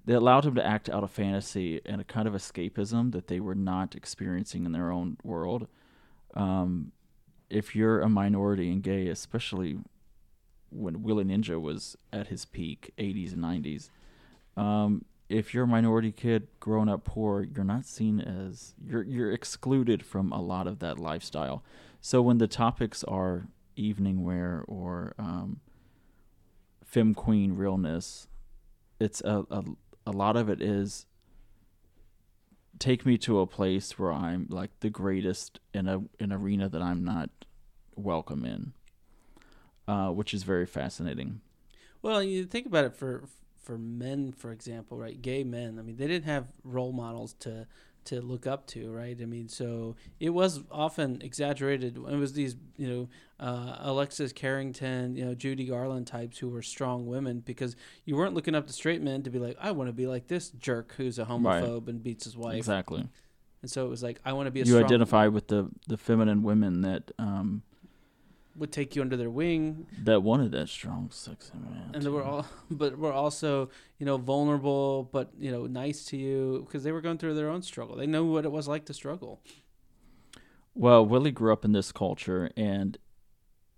[0.05, 3.41] They allowed them to act out of fantasy and a kind of escapism that they
[3.41, 5.67] were not experiencing in their own world.
[6.35, 6.93] Um,
[7.51, 9.79] if you're a minority and gay, especially
[10.71, 13.91] when Willie Ninja was at his peak, 80s and 90s,
[14.57, 19.31] um, if you're a minority kid growing up poor, you're not seen as you're you're
[19.31, 21.63] excluded from a lot of that lifestyle.
[22.01, 25.61] So when the topics are evening wear or um,
[26.85, 28.27] femme queen realness,
[28.99, 29.65] it's a, a
[30.07, 31.07] a lot of it is
[32.81, 36.83] take me to a place where I'm like the greatest in a an arena that
[36.83, 37.31] I'm not
[37.95, 38.73] welcome in,
[39.91, 41.41] uh, which is very fascinating.
[42.01, 43.25] Well, you think about it for
[43.61, 45.21] for men, for example, right?
[45.21, 45.79] Gay men.
[45.79, 47.67] I mean, they didn't have role models to
[48.05, 49.19] to look up to, right?
[49.21, 51.97] I mean, so it was often exaggerated.
[51.97, 53.09] It was these, you know,
[53.45, 57.77] uh, Alexis Carrington, you know, Judy Garland types who were strong women because
[58.07, 60.29] you weren't looking up to straight men to be like, I want to be like
[60.29, 62.57] this jerk who's a homophobe and beats his wife.
[62.57, 63.07] Exactly.
[63.61, 65.99] And so it was like, I want to be a you identify with the the
[65.99, 67.63] feminine women that um
[68.61, 69.87] would take you under their wing.
[70.05, 74.19] That wanted that strong sexy man and they were all but were also you know
[74.19, 77.97] vulnerable but you know nice to you because they were going through their own struggle.
[77.97, 79.41] They know what it was like to struggle.
[80.75, 82.99] Well willie grew up in this culture and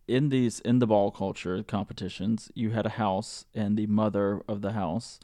[0.09, 4.61] in these in the ball culture competitions you had a house and the mother of
[4.61, 5.21] the house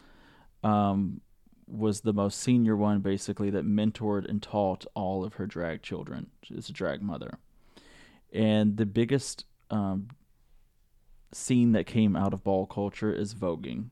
[0.63, 1.21] um
[1.67, 6.29] was the most senior one basically that mentored and taught all of her drag children.
[6.43, 7.39] She's a drag mother.
[8.33, 10.09] And the biggest um,
[11.33, 13.91] scene that came out of ball culture is voguing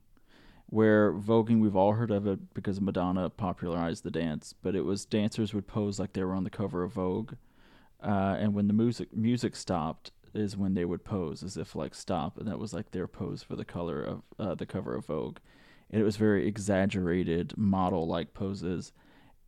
[0.68, 5.04] where voguing we've all heard of it because madonna popularized the dance but it was
[5.04, 7.34] dancers would pose like they were on the cover of vogue
[8.02, 11.94] uh, and when the music music stopped is when they would pose as if like
[11.94, 15.06] stop and that was like their pose for the color of uh, the cover of
[15.06, 15.38] vogue.
[15.90, 18.92] And it was very exaggerated model like poses.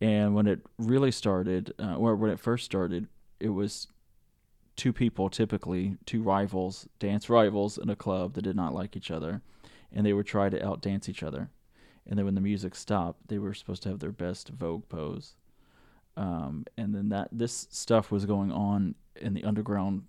[0.01, 3.07] And when it really started uh, or when it first started
[3.39, 3.87] it was
[4.79, 9.11] two people typically two rivals dance rivals in a club that did not like each
[9.11, 9.41] other
[9.91, 11.49] and they would try to outdance each other.
[12.07, 15.35] And then when the music stopped they were supposed to have their best vogue pose.
[16.15, 20.03] Um, and then that this stuff was going on in the underground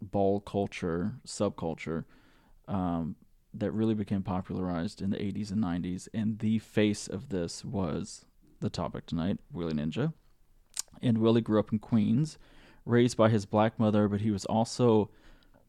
[0.00, 2.04] ball culture subculture
[2.66, 3.14] um,
[3.54, 8.24] that really became popularized in the 80s and 90s and the face of this was
[8.58, 10.12] the topic tonight willie ninja.
[11.00, 12.36] And willie grew up in queens
[12.84, 15.10] raised by his black mother, but he was also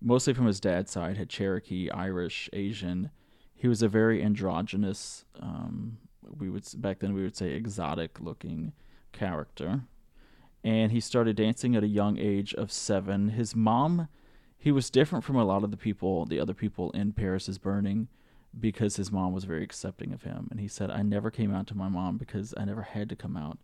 [0.01, 3.09] mostly from his dad's side, had Cherokee, Irish, Asian.
[3.55, 5.97] He was a very androgynous, um,
[6.37, 8.73] we would back then we would say exotic looking
[9.11, 9.83] character.
[10.63, 13.29] And he started dancing at a young age of seven.
[13.29, 14.07] His mom,
[14.57, 17.57] he was different from a lot of the people, the other people in Paris is
[17.57, 18.07] Burning,
[18.57, 20.47] because his mom was very accepting of him.
[20.51, 23.15] And he said, I never came out to my mom because I never had to
[23.15, 23.57] come out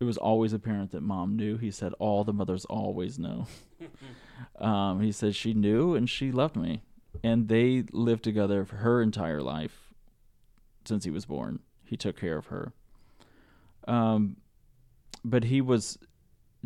[0.00, 1.56] it was always apparent that mom knew.
[1.56, 3.46] He said all the mothers always know.
[4.60, 6.82] um, he said she knew and she loved me,
[7.24, 9.92] and they lived together for her entire life
[10.84, 11.60] since he was born.
[11.84, 12.72] He took care of her.
[13.88, 14.36] Um,
[15.24, 15.98] but he was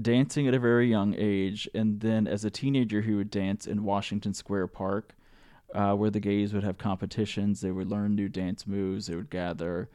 [0.01, 3.85] dancing at a very young age, and then as a teenager, he would dance in
[3.85, 5.15] Washington Square Park,
[5.75, 7.63] uh, where the gays would have competitions.
[7.63, 9.07] They would learn new dance moves.
[9.07, 9.89] They would gather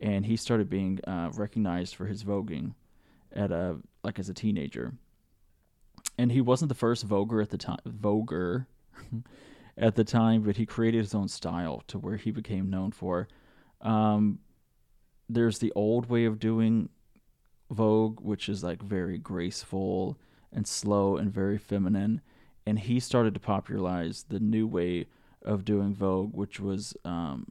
[0.00, 2.74] and he started being uh, recognized for his voguing
[3.34, 4.94] at a like as a teenager.
[6.16, 8.66] And he wasn't the first voguer at the time, voguer
[9.76, 13.28] at the time, but he created his own style to where he became known for.
[13.80, 14.38] Um,
[15.28, 16.88] there's the old way of doing
[17.70, 20.18] Vogue, which is like very graceful
[20.52, 22.20] and slow and very feminine.
[22.66, 25.06] And he started to popularize the new way
[25.42, 27.46] of doing Vogue, which was um,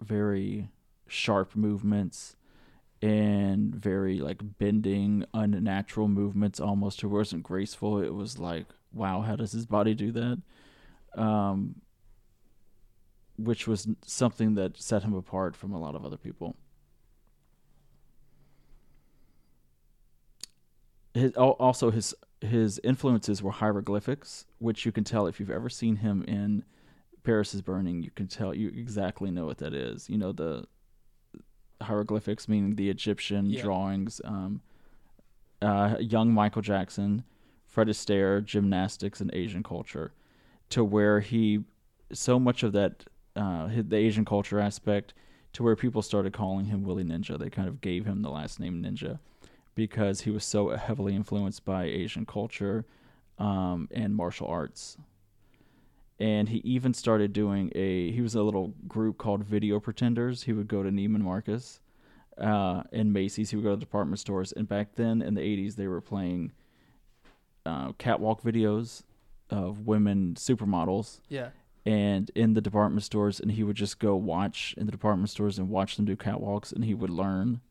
[0.00, 0.68] very
[1.06, 2.36] sharp movements
[3.02, 7.02] and very like bending, unnatural movements almost.
[7.02, 8.00] It wasn't graceful.
[8.00, 10.42] It was like, wow, how does his body do that?
[11.14, 11.76] Um,
[13.38, 16.56] which was something that set him apart from a lot of other people.
[21.14, 25.96] His, also, his his influences were hieroglyphics, which you can tell if you've ever seen
[25.96, 26.64] him in
[27.22, 28.02] Paris is Burning.
[28.02, 30.08] You can tell you exactly know what that is.
[30.08, 30.66] You know the
[31.82, 33.62] hieroglyphics, meaning the Egyptian yeah.
[33.62, 34.20] drawings.
[34.24, 34.60] Um,
[35.62, 37.24] uh, young Michael Jackson,
[37.66, 40.12] Fred Astaire, gymnastics, and Asian culture,
[40.70, 41.64] to where he
[42.12, 43.04] so much of that
[43.36, 45.14] uh, the Asian culture aspect
[45.52, 47.38] to where people started calling him Willie Ninja.
[47.38, 49.18] They kind of gave him the last name Ninja
[49.74, 52.84] because he was so heavily influenced by Asian culture
[53.38, 54.96] um, and martial arts.
[56.20, 58.12] And he even started doing a.
[58.12, 60.42] He was a little group called Video Pretenders.
[60.42, 61.80] He would go to Neiman Marcus
[62.38, 63.50] uh, and Macy's.
[63.50, 64.52] He would go to department stores.
[64.52, 66.52] And back then in the 80s, they were playing
[67.64, 69.02] uh, catwalk videos
[69.48, 71.20] of women supermodels.
[71.28, 71.48] Yeah.
[71.86, 75.58] And in the department stores, and he would just go watch in the department stores
[75.58, 77.62] and watch them do catwalks, and he would learn.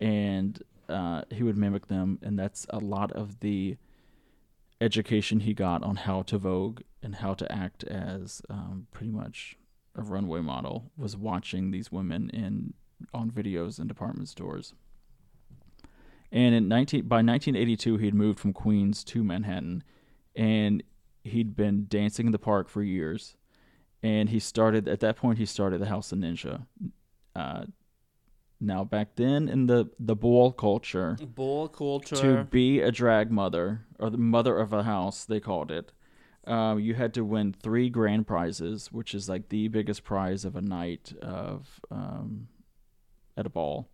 [0.00, 3.76] And uh, he would mimic them, and that's a lot of the
[4.80, 9.56] education he got on how to vogue and how to act as um, pretty much
[9.96, 12.74] a runway model was watching these women in
[13.14, 14.74] on videos in department stores.
[16.30, 19.82] And in 19 by 1982 he had moved from Queens to Manhattan
[20.36, 20.82] and
[21.24, 23.36] he'd been dancing in the park for years
[24.02, 26.66] and he started at that point he started the House of Ninja
[27.34, 27.64] uh,
[28.60, 33.86] now, back then in the the bull culture, bull culture, to be a drag mother
[33.98, 35.92] or the mother of a house, they called it.
[36.44, 40.56] Um, you had to win three grand prizes, which is like the biggest prize of
[40.56, 42.48] a night of um,
[43.36, 43.88] at a ball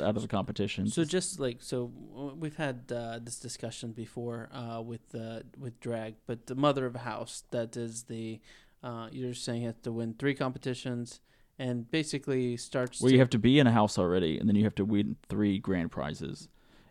[0.00, 0.86] out of the competition.
[0.86, 1.92] So just like so,
[2.38, 6.94] we've had uh, this discussion before uh, with uh, with drag, but the mother of
[6.94, 8.40] a house that is the
[8.82, 11.20] uh, you're saying you have to win three competitions
[11.62, 13.00] and basically starts.
[13.00, 15.16] Well, you have to be in a house already, and then you have to win
[15.28, 16.48] three grand prizes,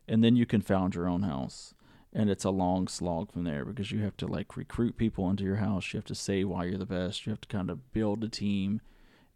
[0.07, 1.73] and then you can found your own house.
[2.13, 5.43] And it's a long slog from there because you have to like recruit people into
[5.43, 5.93] your house.
[5.93, 7.25] You have to say why you're the best.
[7.25, 8.81] You have to kind of build a team.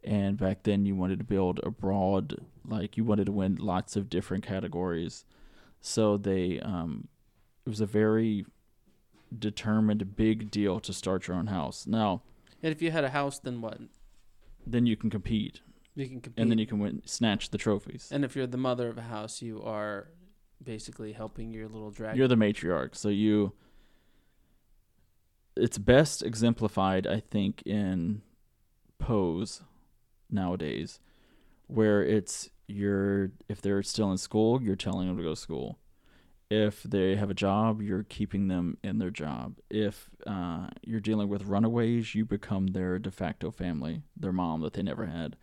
[0.03, 3.95] And back then, you wanted to build a broad, like you wanted to win lots
[3.95, 5.23] of different categories.
[5.79, 7.07] So they, um,
[7.65, 8.45] it was a very
[9.38, 11.88] determined big deal to start your own house.
[11.88, 12.23] Now,
[12.61, 13.79] and if you had a house, then what?
[14.66, 15.61] Then you can compete,
[15.95, 16.41] You can compete.
[16.41, 18.09] and then you can win, snatch the trophies.
[18.11, 20.09] And if you're the mother of a house, you are
[20.63, 22.18] basically helping your little dragon.
[22.18, 23.53] You're the matriarch, so you.
[25.57, 28.22] It's best exemplified, I think, in
[28.99, 29.61] Pose
[30.30, 30.99] nowadays,
[31.68, 35.80] where it's you're if they're still in school, you're telling them to go to school
[36.49, 39.55] if they have a job, you're keeping them in their job.
[39.69, 44.73] If uh, you're dealing with runaways, you become their de facto family, their mom that
[44.73, 45.37] they never had.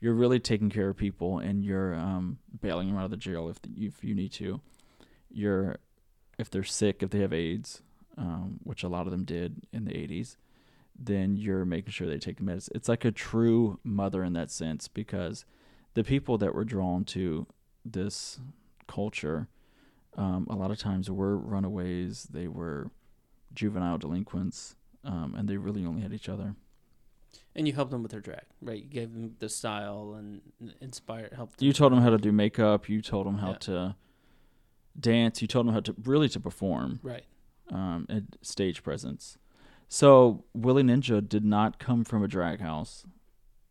[0.00, 3.48] You're really taking care of people, and you're um, bailing them out of the jail
[3.48, 4.60] if if you need to.
[5.30, 5.78] You're
[6.38, 7.82] if they're sick, if they have AIDS,
[8.16, 10.36] um, which a lot of them did in the 80s,
[10.98, 12.72] then you're making sure they take the medicine.
[12.74, 15.44] It's like a true mother in that sense because
[15.94, 17.46] the people that were drawn to
[17.84, 18.40] this
[18.86, 19.48] culture
[20.16, 22.24] um, a lot of times were runaways.
[22.24, 22.90] They were
[23.52, 26.54] juvenile delinquents, um, and they really only had each other.
[27.56, 28.82] And you helped them with their drag, right?
[28.82, 30.40] You gave them the style and
[30.80, 31.62] inspired, helped.
[31.62, 32.88] You told them how to do makeup.
[32.88, 33.58] You told them how yeah.
[33.58, 33.96] to
[34.98, 35.40] dance.
[35.40, 37.24] You told them how to really to perform, right?
[37.70, 39.38] Um, and stage presence.
[39.88, 43.04] So Willie Ninja did not come from a drag house.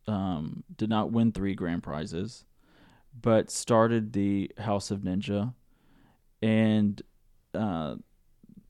[0.07, 2.43] Um, did not win three grand prizes,
[3.21, 5.53] but started the House of Ninja
[6.43, 7.01] and
[7.53, 7.95] uh,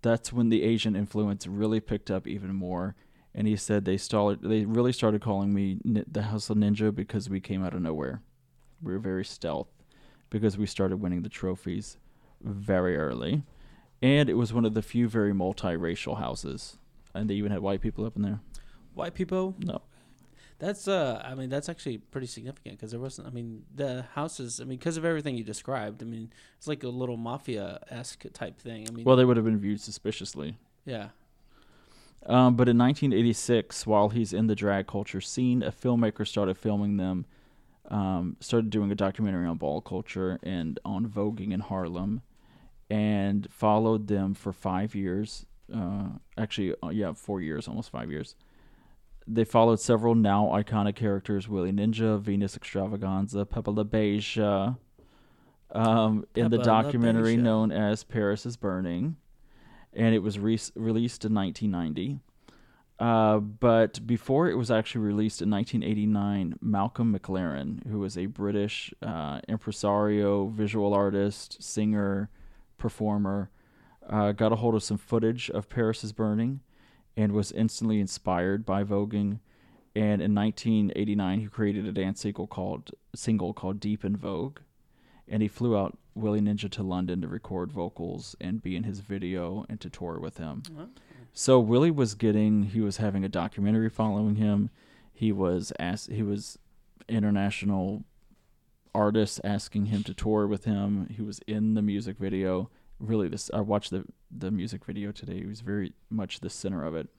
[0.03, 2.95] that's when the Asian influence really picked up even more.
[3.33, 7.39] And he said they started, they really started calling me the Hustle Ninja because we
[7.39, 8.21] came out of nowhere.
[8.79, 9.69] We were very stealth
[10.29, 11.97] because we started winning the trophies
[12.41, 13.43] very early,
[14.03, 16.77] and it was one of the few very multiracial houses.
[17.15, 18.39] And they even had white people up in there.
[18.93, 19.55] White people?
[19.59, 19.81] No.
[20.63, 23.27] That's uh, I mean, that's actually pretty significant because there wasn't.
[23.27, 24.61] I mean, the houses.
[24.61, 26.01] I mean, because of everything you described.
[26.01, 28.87] I mean, it's like a little mafia esque type thing.
[28.87, 30.57] I mean, Well, they would have been viewed suspiciously.
[30.85, 31.09] yeah.
[32.25, 36.95] Um, but in 1986, while he's in the drag culture scene, a filmmaker started filming
[36.95, 37.25] them,
[37.89, 42.21] um, started doing a documentary on ball culture and on voguing in Harlem,
[42.89, 45.45] and followed them for five years.
[45.75, 48.35] Uh, actually, uh, yeah, four years, almost five years.
[49.27, 54.73] They followed several now iconic characters: Willie Ninja, Venus Xtravaganza, Beige, uh,
[55.71, 59.17] um, in the documentary known as "Paris is Burning."
[59.95, 62.19] and it was re- released in 1990.
[62.99, 68.93] Uh, but before it was actually released in 1989, Malcolm McLaren, who was a British
[69.01, 72.29] uh, impresario, visual artist, singer,
[72.77, 73.49] performer,
[74.09, 76.59] uh, got a hold of some footage of Paris is Burning
[77.15, 79.39] and was instantly inspired by voguing.
[79.95, 84.59] And in 1989, he created a dance single called single called Deep in Vogue,
[85.27, 88.99] and he flew out Willie Ninja to London to record vocals and be in his
[88.99, 90.63] video and to tour with him.
[90.75, 90.89] Well,
[91.33, 94.69] So Willie was getting he was having a documentary following him.
[95.11, 96.57] He was asked he was
[97.07, 98.03] international
[98.95, 101.07] artists asking him to tour with him.
[101.09, 102.69] He was in the music video.
[103.03, 105.39] Really this I watched the the music video today.
[105.39, 107.09] He was very much the center of it.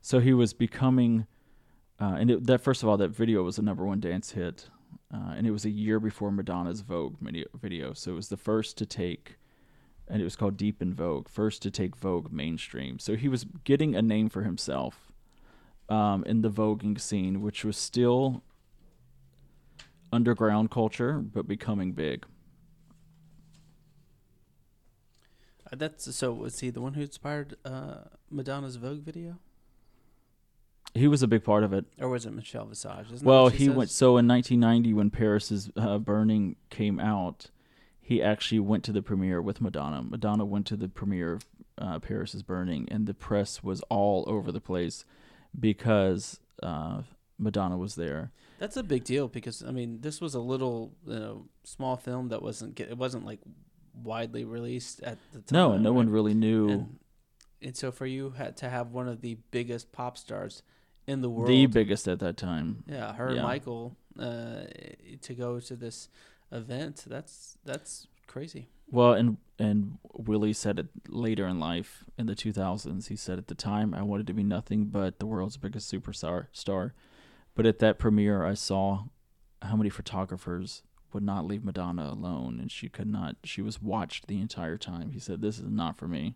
[0.00, 1.26] So he was becoming
[1.98, 4.68] uh, and it, that first of all that video was a number one dance hit.
[5.12, 7.16] Uh, and it was a year before Madonna's Vogue
[7.54, 7.92] video.
[7.92, 9.36] So it was the first to take
[10.08, 12.98] and it was called Deep in Vogue, first to take Vogue mainstream.
[12.98, 15.10] So he was getting a name for himself
[15.88, 18.42] um, in the voguing scene, which was still
[20.12, 22.24] underground culture, but becoming big.
[25.65, 26.32] Uh, That's so.
[26.32, 27.98] Was he the one who inspired uh,
[28.30, 29.38] Madonna's Vogue video,
[30.94, 31.84] He was a big part of it.
[32.00, 33.12] or was it Michelle Visage?
[33.12, 33.74] Isn't Well, he says?
[33.74, 33.90] went.
[33.90, 37.50] So in 1990, when Paris is uh, Burning came out,
[38.00, 40.02] he actually went to the premiere with Madonna.
[40.02, 41.42] Madonna went to the premiere of
[41.78, 45.04] uh, Paris is Burning, and the press was all over the place
[45.58, 47.02] because uh,
[47.38, 48.32] Madonna was there.
[48.58, 52.28] That's a big deal because I mean, this was a little, you know, small film
[52.28, 53.40] that wasn't it wasn't like
[54.02, 55.46] widely released at the time.
[55.52, 55.96] No, and no right?
[55.96, 56.68] one really knew.
[56.68, 56.98] And,
[57.62, 60.62] and so for you had to have one of the biggest pop stars
[61.06, 62.84] in the world, the biggest at that time.
[62.86, 63.42] yeah, her and yeah.
[63.42, 64.62] Michael, uh,
[65.22, 66.08] to go to this
[66.52, 67.04] event.
[67.06, 68.68] That's that's crazy.
[68.90, 73.08] Well, and and Willie said it later in life in the 2000s.
[73.08, 76.46] He said at the time I wanted to be nothing but the world's biggest superstar
[76.52, 76.94] star.
[77.54, 79.04] But at that premiere, I saw
[79.62, 80.82] how many photographers
[81.12, 83.36] would not leave Madonna alone, and she could not.
[83.44, 85.10] She was watched the entire time.
[85.10, 86.34] He said, "This is not for me.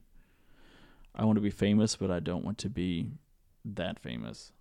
[1.14, 3.12] I want to be famous, but I don't want to be
[3.64, 4.52] that famous."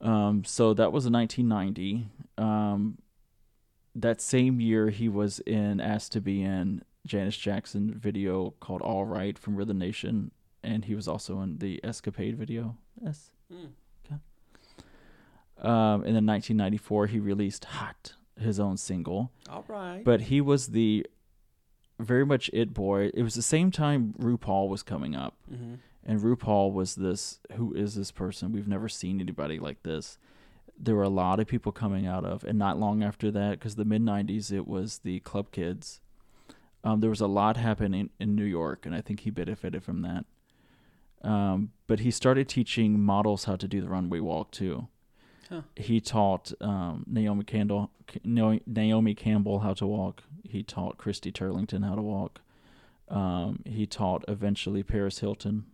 [0.00, 2.06] Um, so that was in 1990.
[2.38, 2.98] Um,
[3.94, 9.04] that same year he was in asked to be in Janet Jackson video called All
[9.04, 10.30] Right from Rhythm Nation
[10.62, 12.76] and he was also in the Escapade video.
[13.02, 13.30] Yes.
[15.58, 19.30] Um and in 1994 he released Hot, his own single.
[19.48, 20.02] All right.
[20.04, 21.06] But he was the
[21.98, 23.10] very much it boy.
[23.14, 25.74] It was the same time RuPaul was coming up hmm
[26.04, 28.52] and RuPaul was this who is this person?
[28.52, 30.18] We've never seen anybody like this.
[30.78, 33.76] There were a lot of people coming out of, and not long after that, because
[33.76, 36.00] the mid '90s, it was the Club Kids.
[36.82, 40.00] Um, there was a lot happening in New York, and I think he benefited from
[40.02, 40.24] that.
[41.22, 44.88] Um, but he started teaching models how to do the runway walk too.
[45.50, 45.62] Huh.
[45.74, 47.90] He taught um, Naomi Campbell,
[48.24, 50.22] Naomi Campbell how to walk.
[50.44, 52.40] He taught Christy Turlington how to walk.
[53.08, 55.64] Um, he taught eventually Paris Hilton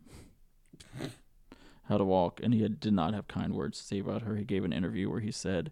[1.89, 4.37] how to walk, and he had, did not have kind words to say about her.
[4.37, 5.71] He gave an interview where he said,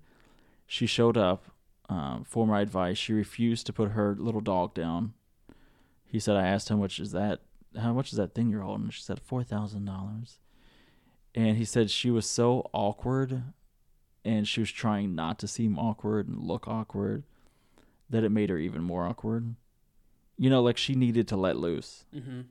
[0.67, 1.47] She showed up
[1.89, 2.99] um, for my advice.
[2.99, 5.15] She refused to put her little dog down.
[6.05, 7.41] He said, I asked how much is that?
[7.81, 8.91] How much is that thing you're holding?
[8.91, 10.37] She said, $4,000.
[11.35, 13.43] And he said she was so awkward
[14.25, 17.25] and she was trying not to seem awkward and look awkward
[18.11, 19.55] that it made her even more awkward.
[20.39, 22.05] You know, like she needed to let loose.
[22.13, 22.43] hmm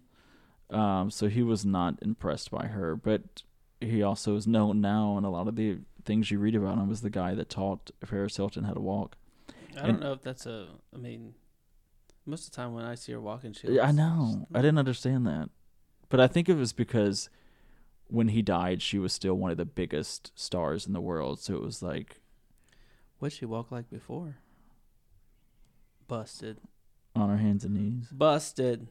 [0.70, 3.44] Um, so he was not impressed by her, but
[3.82, 6.92] he also is known now, and a lot of the things you read about him
[6.92, 9.18] is the guy that taught Paris Hilton how to walk.
[9.78, 10.68] I don't know if that's a.
[10.94, 11.34] I mean,
[12.26, 13.68] most of the time when I see her walking, she.
[13.68, 14.48] Yeah, I know.
[14.54, 15.50] I didn't understand that,
[16.10, 17.30] but I think it was because
[18.08, 21.40] when he died, she was still one of the biggest stars in the world.
[21.40, 22.20] So it was like
[23.20, 24.38] What'd she walk like before?
[26.08, 26.58] Busted.
[27.16, 28.08] on her hands and knees.
[28.12, 28.88] Busted.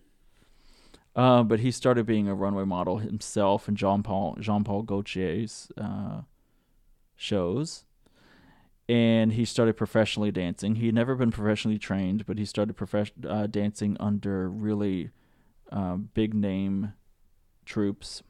[1.15, 5.71] Uh, but he started being a runway model himself in Jean Paul Jean Paul Gaultier's
[5.77, 6.23] uh,
[7.15, 7.85] shows,
[8.89, 10.77] and he started professionally dancing.
[10.77, 15.11] He had never been professionally trained, but he started profes- uh, dancing under really
[15.71, 16.95] uh, big name
[17.67, 18.23] troupes.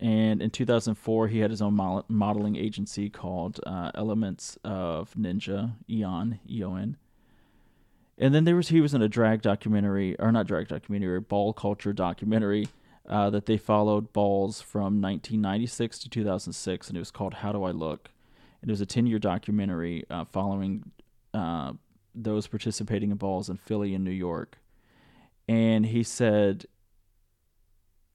[0.00, 5.72] And in 2004, he had his own mo- modeling agency called uh, Elements of Ninja,
[5.90, 6.96] Eon, E-O-N.
[8.16, 11.52] And then there was he was in a drag documentary, or not drag documentary, ball
[11.52, 12.68] culture documentary
[13.08, 17.64] uh, that they followed balls from 1996 to 2006, and it was called How Do
[17.64, 18.10] I Look?
[18.60, 20.90] And it was a 10 year documentary uh, following
[21.32, 21.72] uh,
[22.14, 24.58] those participating in balls in Philly and New York.
[25.48, 26.66] And he said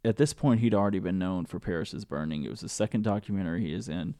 [0.05, 2.43] at this point he'd already been known for Paris is Burning.
[2.43, 4.15] It was the second documentary he is in.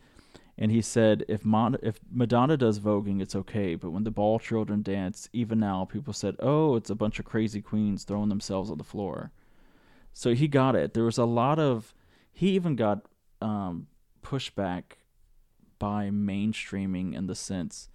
[0.58, 3.76] And he said, if, Mon- if Madonna does voguing, it's okay.
[3.76, 7.26] But when the ball children dance, even now, people said, oh, it's a bunch of
[7.26, 9.32] crazy queens throwing themselves on the floor.
[10.14, 10.94] So he got it.
[10.94, 11.96] There was a lot of,
[12.32, 13.08] he even got
[13.42, 13.88] um,
[14.22, 14.84] pushback
[15.80, 17.90] by mainstreaming in the sense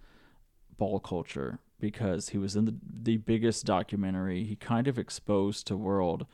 [0.77, 4.43] ball culture because he was in the, the biggest documentary.
[4.43, 6.25] He kind of exposed to world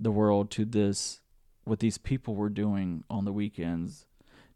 [0.00, 1.20] the world to this
[1.64, 4.06] what these people were doing on the weekends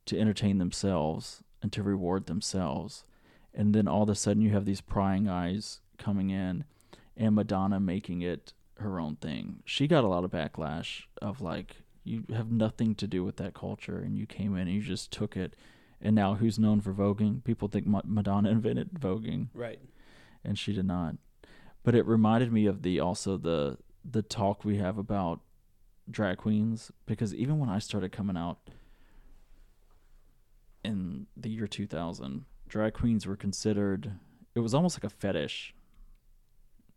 [0.07, 3.05] to entertain themselves and to reward themselves.
[3.55, 6.65] And then all of a sudden you have these prying eyes coming in
[7.17, 9.63] and Madonna making it her own thing.
[9.65, 13.55] She got a lot of backlash of like you have nothing to do with that
[13.55, 15.55] culture and you came in and you just took it
[16.03, 17.45] and now who's known for voguing?
[17.45, 19.49] People think Madonna invented voguing.
[19.55, 19.79] Right.
[20.45, 21.15] And she did not.
[21.85, 23.79] But it reminded me of the also the
[24.09, 25.41] the talk we have about
[26.11, 28.59] drag queens because even when I started coming out
[30.85, 34.13] in the year 2000, drag queens were considered
[34.55, 35.75] it was almost like a fetish.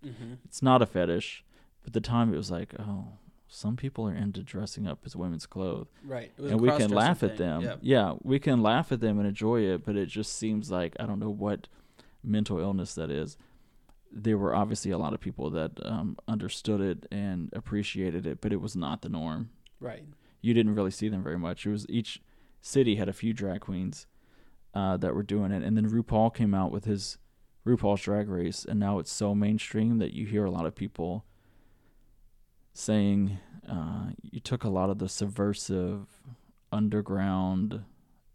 [0.06, 0.34] Mm-hmm.
[0.46, 1.44] It's not a fetish,
[1.84, 3.14] but the time it was like, oh,
[3.48, 5.88] some people are into dressing up as women's clothes.
[6.04, 6.32] Right.
[6.38, 7.62] And we can laugh at them.
[7.62, 7.76] Yeah.
[7.82, 11.06] yeah, we can laugh at them and enjoy it, but it just seems like I
[11.06, 11.68] don't know what
[12.24, 13.38] mental illness that is
[14.12, 18.54] there were obviously a lot of people that um, understood it and appreciated it, but
[18.54, 19.50] it was not the norm.
[19.80, 20.06] Right.
[20.42, 21.66] You didn't really see them very much.
[21.66, 22.22] It was each
[22.62, 24.08] city had a few drag queens
[24.74, 27.18] uh, that were doing it, and then RuPaul came out with his
[27.66, 31.26] RuPaul's Drag Race, and now it's so mainstream that you hear a lot of people
[32.74, 36.06] saying uh, you took a lot of the subversive
[36.72, 37.84] underground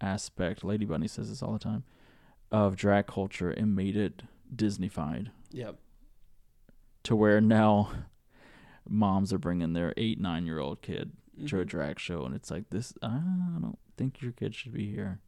[0.01, 0.65] aspect.
[0.65, 1.85] Lady Bunny says this all the time
[2.51, 4.23] of drag culture and made it
[4.55, 5.29] Disneyfied.
[5.53, 5.77] Yep.
[7.05, 7.91] To where now
[8.89, 11.47] moms are bringing their eight, nine year old kid mm-hmm.
[11.47, 11.69] to a mm-hmm.
[11.69, 12.93] drag show, and it's like this.
[13.03, 15.21] I don't think your kid should be here.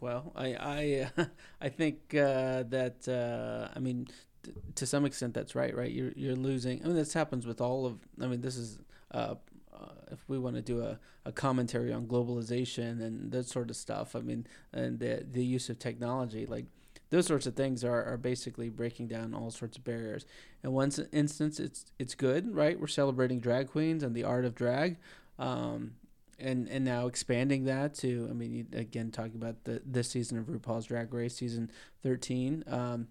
[0.00, 1.24] Well, I I uh,
[1.60, 4.08] I think uh, that uh, I mean
[4.42, 5.74] t- to some extent that's right.
[5.74, 6.82] Right, you're you're losing.
[6.82, 7.98] I mean, this happens with all of.
[8.20, 8.78] I mean, this is
[9.12, 9.34] uh,
[9.72, 13.76] uh, if we want to do a, a commentary on globalization and that sort of
[13.76, 14.14] stuff.
[14.14, 16.66] I mean, and the the use of technology, like
[17.10, 20.26] those sorts of things are, are basically breaking down all sorts of barriers.
[20.62, 22.78] In one instance, it's it's good, right?
[22.78, 24.98] We're celebrating drag queens and the art of drag,
[25.38, 25.92] um,
[26.38, 30.46] and and now expanding that to, I mean, again, talking about the this season of
[30.46, 31.70] RuPaul's Drag Race, season
[32.02, 32.64] thirteen.
[32.66, 33.08] Um,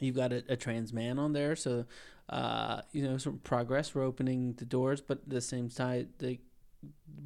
[0.00, 1.84] you've got a, a, trans man on there, so
[2.30, 3.94] uh, you know some progress.
[3.94, 6.38] We're opening the doors, but at the same time, the,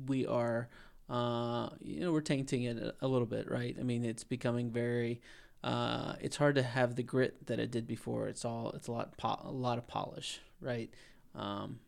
[0.06, 0.68] we are.
[1.10, 3.76] Uh, you know, we're tainting it a, a little bit, right?
[3.78, 5.20] I mean, it's becoming very
[5.64, 8.28] uh, it's hard to have the grit that it did before.
[8.28, 10.90] It's all it's a lot po- a lot of polish, right?
[11.34, 11.78] Um,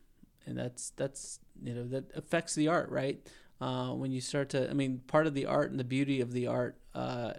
[0.46, 3.20] and that's that's you know that affects the art, right?
[3.60, 6.32] Uh, when you start to, I mean, part of the art and the beauty of
[6.32, 7.32] the art, uh,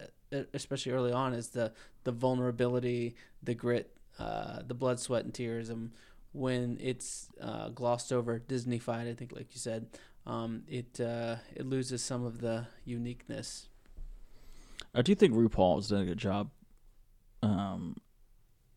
[0.53, 1.71] especially early on, is the
[2.03, 5.69] the vulnerability, the grit, uh, the blood, sweat, and tears.
[5.69, 5.91] And
[6.33, 9.87] when it's uh, glossed over, Disneyfied, I think, like you said,
[10.25, 13.67] um, it uh, it loses some of the uniqueness
[14.95, 16.49] I do think RuPaul has done a good job
[17.43, 17.97] um,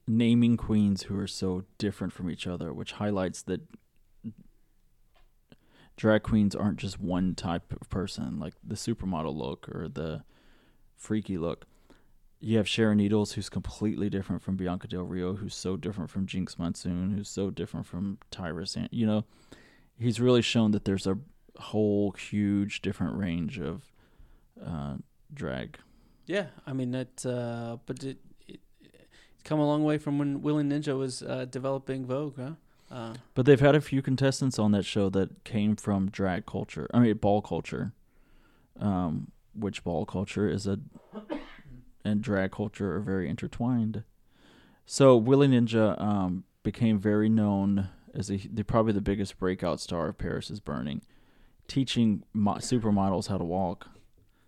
[0.07, 3.61] naming queens who are so different from each other, which highlights that
[5.97, 10.25] drag queens aren't just one type of person, like the supermodel look or the
[10.97, 11.67] freaky look.
[12.41, 16.27] You have Sharon Needles, who's completely different from Bianca Del Rio, who's so different from
[16.27, 18.93] Jinkx Monsoon, who's so different from Tyra Sant.
[18.93, 19.25] You know,
[19.99, 21.19] he's really shown that there's a
[21.59, 23.93] whole huge different range of
[24.65, 24.97] uh,
[25.35, 25.79] drag
[26.29, 30.43] yeah, I mean that, uh, but it, it, it's come a long way from when
[30.43, 32.51] Willie Ninja was uh, developing Vogue, huh?
[32.91, 36.89] Uh, but they've had a few contestants on that show that came from drag culture.
[36.93, 37.93] I mean, ball culture,
[38.79, 40.79] um, which ball culture is a
[42.05, 44.05] and drag culture are very intertwined.
[44.87, 50.09] So Willie Ninja um, became very known as a, the probably the biggest breakout star
[50.09, 51.03] of Paris is Burning,
[51.67, 53.89] teaching mo- supermodels how to walk,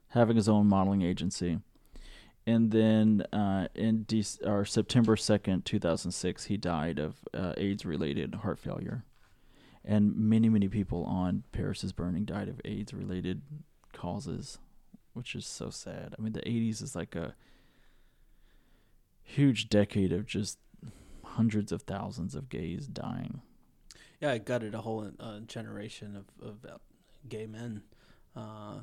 [0.09, 1.59] having his own modeling agency,
[2.51, 7.55] and then uh, in De- or September second, two thousand six, he died of uh,
[7.57, 9.05] AIDS-related heart failure,
[9.85, 13.43] and many many people on Paris is Burning died of AIDS-related
[13.93, 14.59] causes,
[15.13, 16.15] which is so sad.
[16.19, 17.35] I mean, the '80s is like a
[19.23, 20.59] huge decade of just
[21.25, 23.43] hundreds of thousands of gays dying.
[24.21, 26.79] Yeah, it gutted a whole uh, generation of, of uh,
[27.29, 27.83] gay men.
[28.35, 28.81] Uh,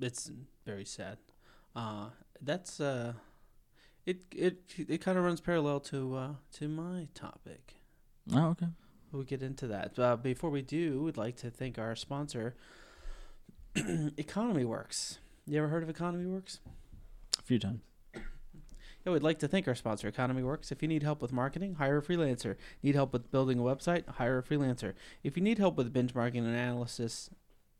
[0.00, 0.30] it's
[0.64, 1.18] very sad.
[1.74, 2.10] Uh,
[2.40, 3.14] that's uh,
[4.06, 4.22] it.
[4.34, 7.74] It it kind of runs parallel to uh, to my topic.
[8.34, 8.66] Oh, okay.
[9.12, 9.98] We'll get into that.
[9.98, 12.54] Uh, before we do, we'd like to thank our sponsor,
[13.74, 15.18] Economy Works.
[15.46, 16.60] You ever heard of Economy Works?
[17.38, 17.80] A few times.
[19.06, 20.72] Yeah, we'd like to thank our sponsor, Economy Works.
[20.72, 22.56] If you need help with marketing, hire a freelancer.
[22.82, 24.06] Need help with building a website?
[24.08, 24.94] Hire a freelancer.
[25.22, 27.30] If you need help with benchmarking and analysis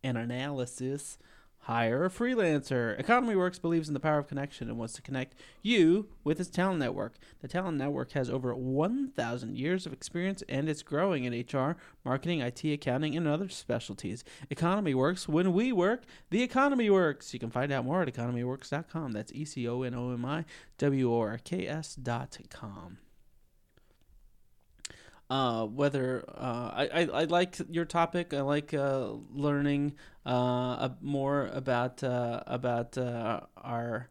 [0.02, 1.18] and analysis,
[1.60, 2.98] hire a freelancer.
[2.98, 6.48] Economy Works believes in the power of connection and wants to connect you with its
[6.48, 7.14] talent network.
[7.40, 12.40] The talent network has over 1,000 years of experience and it's growing in HR, marketing,
[12.40, 14.24] IT, accounting, and other specialties.
[14.50, 15.28] Economy Works.
[15.28, 17.34] When we work, the economy works.
[17.34, 19.12] You can find out more at economyworks.com.
[19.12, 20.44] That's E C O N O M I
[20.78, 22.98] W O R K S dot com.
[25.30, 31.50] Uh, whether uh, I, I, I like your topic, I like uh, learning uh, more
[31.52, 34.08] about uh, about uh, our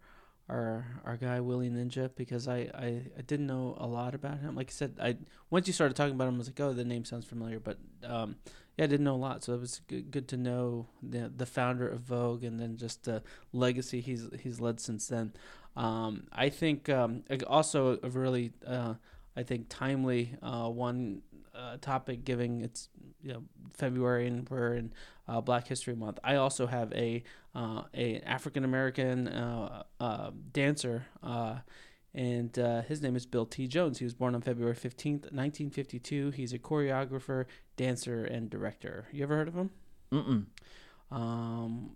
[0.49, 4.55] our our guy Willie Ninja because I, I, I didn't know a lot about him.
[4.55, 5.17] Like I said, I
[5.49, 7.77] once you started talking about him, I was like, oh, the name sounds familiar, but
[8.03, 8.35] um,
[8.77, 9.43] yeah, I didn't know a lot.
[9.43, 13.03] So it was good, good to know the the founder of Vogue and then just
[13.03, 15.33] the legacy he's he's led since then.
[15.75, 18.95] Um, I think um, also a really uh,
[19.37, 21.21] I think timely uh, one
[21.55, 22.89] uh, topic, giving it's
[23.21, 24.93] you know February and we're in
[25.27, 26.19] uh, Black History Month.
[26.23, 27.23] I also have a
[27.53, 31.57] uh, a African American uh, uh, dancer, uh,
[32.13, 33.67] and uh, his name is Bill T.
[33.67, 33.99] Jones.
[33.99, 36.31] He was born on February fifteenth, nineteen fifty two.
[36.31, 39.07] He's a choreographer, dancer, and director.
[39.11, 39.69] You ever heard of him?
[40.11, 40.45] Mm-mm.
[41.11, 41.91] Um,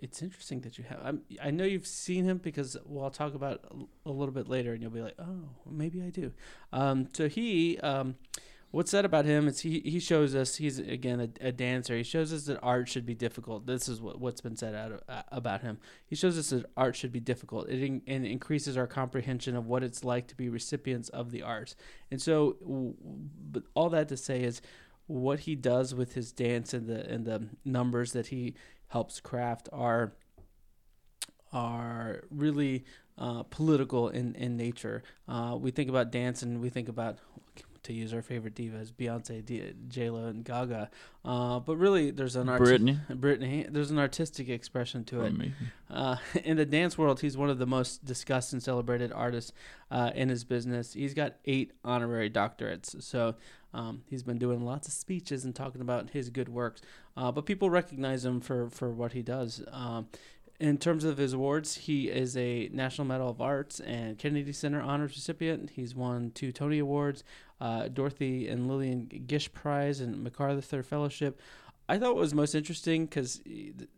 [0.00, 1.00] it's interesting that you have.
[1.04, 3.64] I'm, I know you've seen him because well, I'll talk about it
[4.06, 6.32] a little bit later, and you'll be like, oh, maybe I do.
[6.72, 8.16] Um, so he, um,
[8.70, 11.96] what's said about him is he he shows us he's again a, a dancer.
[11.96, 13.66] He shows us that art should be difficult.
[13.66, 15.78] This is what what's been said out of, uh, about him.
[16.06, 17.68] He shows us that art should be difficult.
[17.68, 21.42] It in, and increases our comprehension of what it's like to be recipients of the
[21.42, 21.76] arts.
[22.10, 22.94] And so, w-
[23.50, 24.62] but all that to say is
[25.06, 28.54] what he does with his dance and the and the numbers that he
[28.90, 30.12] helps craft are
[31.52, 32.84] are really
[33.18, 35.02] uh, political in in nature.
[35.26, 37.18] Uh, we think about dance and we think about
[37.82, 40.90] to use our favorite divas, Beyonce, D- J Lo, and Gaga.
[41.24, 43.00] Uh, but really, there's an arti- Britney.
[43.10, 43.72] Britney.
[43.72, 45.34] There's an artistic expression to it.
[45.90, 49.52] Uh, in the dance world, he's one of the most discussed and celebrated artists
[49.90, 50.92] uh, in his business.
[50.92, 53.34] He's got eight honorary doctorates, so
[53.72, 56.82] um, he's been doing lots of speeches and talking about his good works.
[57.16, 59.62] Uh, but people recognize him for for what he does.
[59.72, 60.08] Um,
[60.60, 64.82] in terms of his awards, he is a National Medal of Arts and Kennedy Center
[64.82, 65.70] honors recipient.
[65.70, 67.24] He's won two Tony Awards,
[67.60, 71.40] uh, Dorothy and Lillian Gish Prize, and MacArthur Fellowship.
[71.88, 73.40] I thought what was most interesting because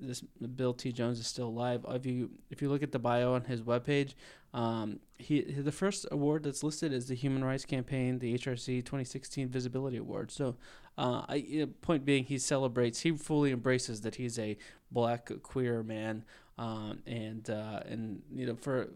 [0.00, 0.22] this
[0.56, 0.92] Bill T.
[0.92, 1.84] Jones is still alive.
[1.90, 4.14] If you if you look at the bio on his webpage,
[4.54, 9.48] um, he the first award that's listed is the Human Rights Campaign, the HRC 2016
[9.48, 10.30] Visibility Award.
[10.30, 10.56] So,
[10.96, 14.56] uh, I, point being, he celebrates, he fully embraces that he's a
[14.90, 16.24] black queer man.
[16.58, 18.88] Um, and uh, and you know for,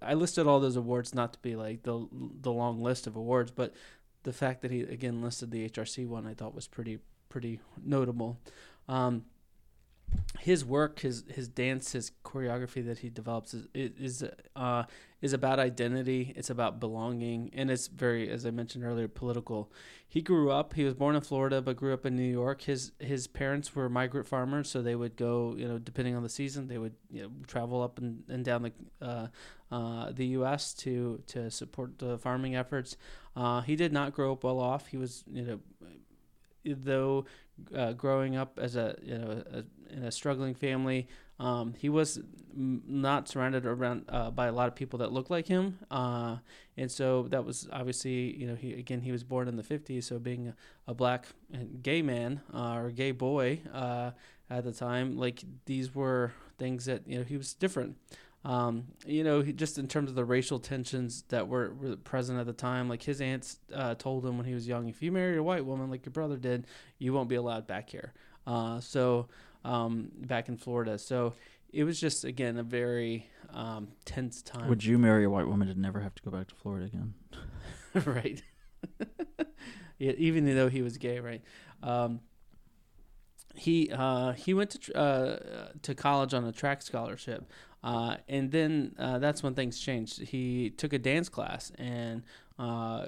[0.00, 2.08] I listed all those awards not to be like the
[2.40, 3.74] the long list of awards, but
[4.22, 8.38] the fact that he again listed the HRC one I thought was pretty pretty notable.
[8.88, 9.24] Um,
[10.40, 14.24] his work, his his dance, his choreography that he develops is is
[14.56, 14.84] uh,
[15.20, 16.32] is about identity.
[16.34, 19.70] It's about belonging, and it's very, as I mentioned earlier, political.
[20.08, 20.74] He grew up.
[20.74, 22.62] He was born in Florida, but grew up in New York.
[22.62, 26.28] His his parents were migrant farmers, so they would go, you know, depending on the
[26.28, 29.26] season, they would you know, travel up and, and down the uh,
[29.70, 30.72] uh, the U.S.
[30.74, 32.96] to to support the farming efforts.
[33.36, 34.86] Uh, he did not grow up well off.
[34.86, 35.60] He was, you know,
[36.64, 37.24] though
[37.74, 41.08] uh, growing up as a you know a, in a struggling family,
[41.38, 42.20] um, he was
[42.54, 46.36] not surrounded around uh, by a lot of people that looked like him, uh,
[46.76, 50.04] and so that was obviously you know he again he was born in the '50s,
[50.04, 50.54] so being a,
[50.86, 51.26] a black
[51.82, 54.10] gay man uh, or gay boy uh,
[54.48, 57.96] at the time, like these were things that you know he was different.
[58.44, 62.38] Um, you know, he, just in terms of the racial tensions that were, were present
[62.38, 65.12] at the time, like his aunts uh, told him when he was young, if you
[65.12, 66.66] marry a white woman like your brother did,
[66.98, 68.14] you won't be allowed back here.
[68.46, 69.28] Uh, so
[69.64, 71.34] um, back in Florida, so
[71.72, 74.68] it was just again a very um, tense time.
[74.68, 77.14] Would you marry a white woman to never have to go back to Florida again?
[78.06, 78.42] right.
[79.98, 81.42] yeah, even though he was gay, right?
[81.82, 82.20] Um,
[83.54, 85.36] he uh, he went to tr- uh,
[85.82, 87.50] to college on a track scholarship,
[87.82, 90.20] uh, and then uh, that's when things changed.
[90.20, 92.22] He took a dance class, and
[92.58, 93.06] uh,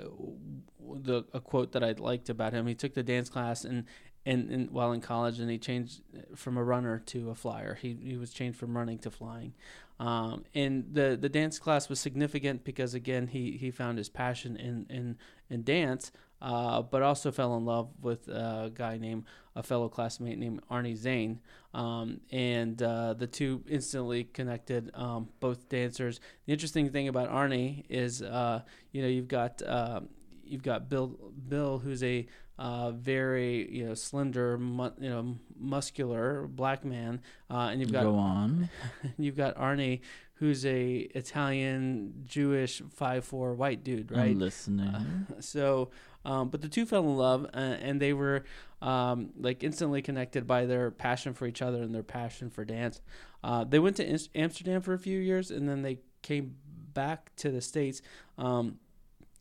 [0.80, 3.84] the a quote that I liked about him, he took the dance class and.
[4.24, 6.00] And, and while in college, and he changed
[6.36, 7.74] from a runner to a flyer.
[7.74, 9.52] He, he was changed from running to flying.
[9.98, 14.56] Um, and the, the dance class was significant because again he, he found his passion
[14.56, 15.16] in in,
[15.50, 20.38] in dance, uh, but also fell in love with a guy named a fellow classmate
[20.38, 21.40] named Arnie Zane,
[21.74, 24.90] um, and uh, the two instantly connected.
[24.94, 26.20] Um, both dancers.
[26.46, 28.62] The interesting thing about Arnie is, uh,
[28.92, 30.00] you know, you've got uh,
[30.44, 31.18] you've got Bill
[31.48, 32.26] Bill, who's a
[32.58, 37.20] uh, very you know slender, mu- you know muscular black man,
[37.50, 38.68] uh, and you've got Go on.
[39.18, 40.00] you've got Arnie,
[40.34, 44.30] who's a Italian Jewish five four white dude, right?
[44.30, 45.26] I'm listening.
[45.40, 45.90] So,
[46.24, 48.44] um, but the two fell in love, uh, and they were
[48.82, 53.00] um, like instantly connected by their passion for each other and their passion for dance.
[53.42, 56.56] Uh, they went to Amsterdam for a few years, and then they came
[56.92, 58.02] back to the states,
[58.36, 58.78] um,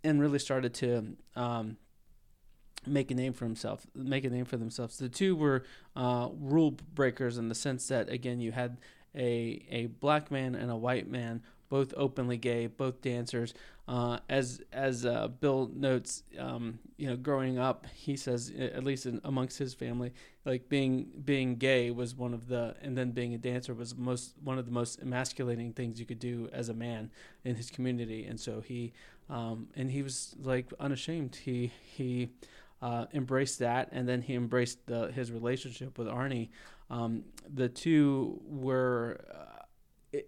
[0.03, 1.77] and really started to um,
[2.85, 4.97] make a name for himself, make a name for themselves.
[4.97, 5.63] The two were
[5.95, 8.77] uh, rule breakers in the sense that again, you had
[9.15, 13.53] a a black man and a white man, both openly gay, both dancers.
[13.87, 19.05] Uh, as as uh, Bill notes, um, you know, growing up, he says at least
[19.05, 20.13] in, amongst his family,
[20.45, 24.33] like being being gay was one of the, and then being a dancer was most
[24.43, 27.09] one of the most emasculating things you could do as a man
[27.45, 28.25] in his community.
[28.25, 28.91] And so he,
[29.29, 31.37] um, and he was like unashamed.
[31.37, 32.29] He he.
[32.83, 36.49] Uh, embraced that, and then he embraced the, his relationship with Arnie.
[36.89, 39.50] Um, the two were, uh,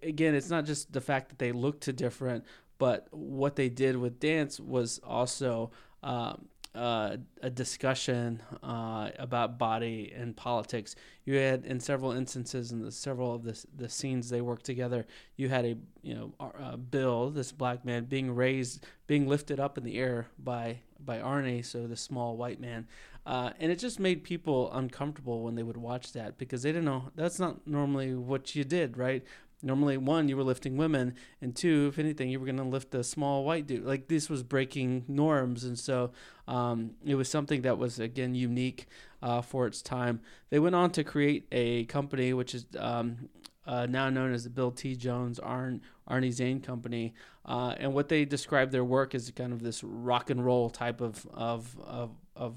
[0.02, 2.46] again, it's not just the fact that they looked too different,
[2.78, 5.72] but what they did with dance was also
[6.02, 10.96] um, uh, a discussion uh, about body and politics.
[11.24, 15.06] You had, in several instances, in the several of the the scenes they worked together,
[15.36, 19.78] you had a you know uh, Bill, this black man, being raised, being lifted up
[19.78, 22.88] in the air by by Arnie, so the small white man,
[23.26, 26.86] uh, and it just made people uncomfortable when they would watch that because they didn't
[26.86, 29.24] know that's not normally what you did, right?
[29.64, 32.94] Normally, one, you were lifting women, and two, if anything, you were going to lift
[32.94, 33.86] a small white dude.
[33.86, 36.12] Like this was breaking norms, and so
[36.50, 38.88] um, it was something that was again unique
[39.22, 40.20] uh, for its time.
[40.50, 43.30] They went on to create a company which is um,
[43.66, 44.96] uh, now known as the Bill T.
[44.98, 47.14] Jones Arn, Arnie Zane Company,
[47.46, 51.00] uh, and what they describe their work as kind of this rock and roll type
[51.00, 52.56] of of of, of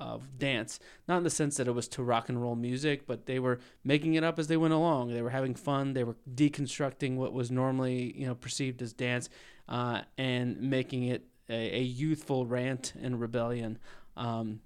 [0.00, 3.26] of dance, not in the sense that it was to rock and roll music, but
[3.26, 5.12] they were making it up as they went along.
[5.12, 5.92] They were having fun.
[5.92, 9.28] They were deconstructing what was normally, you know, perceived as dance,
[9.68, 13.78] uh, and making it a, a youthful rant and rebellion.
[14.16, 14.60] Um,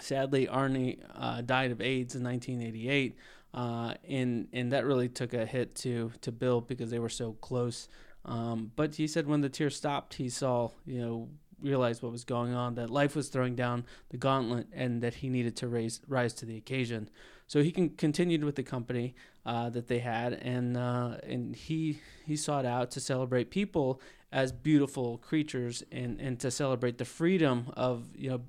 [0.00, 3.16] sadly, Arnie uh, died of AIDS in 1988,
[3.54, 7.32] uh, and and that really took a hit to to Bill because they were so
[7.34, 7.88] close.
[8.24, 11.28] Um, but he said when the tears stopped, he saw, you know,
[11.62, 15.28] realized what was going on, that life was throwing down the gauntlet, and that he
[15.28, 17.08] needed to raise rise to the occasion.
[17.46, 22.00] So he can continued with the company uh, that they had, and uh, and he
[22.26, 24.00] he sought out to celebrate people
[24.30, 28.40] as beautiful creatures, and and to celebrate the freedom of you know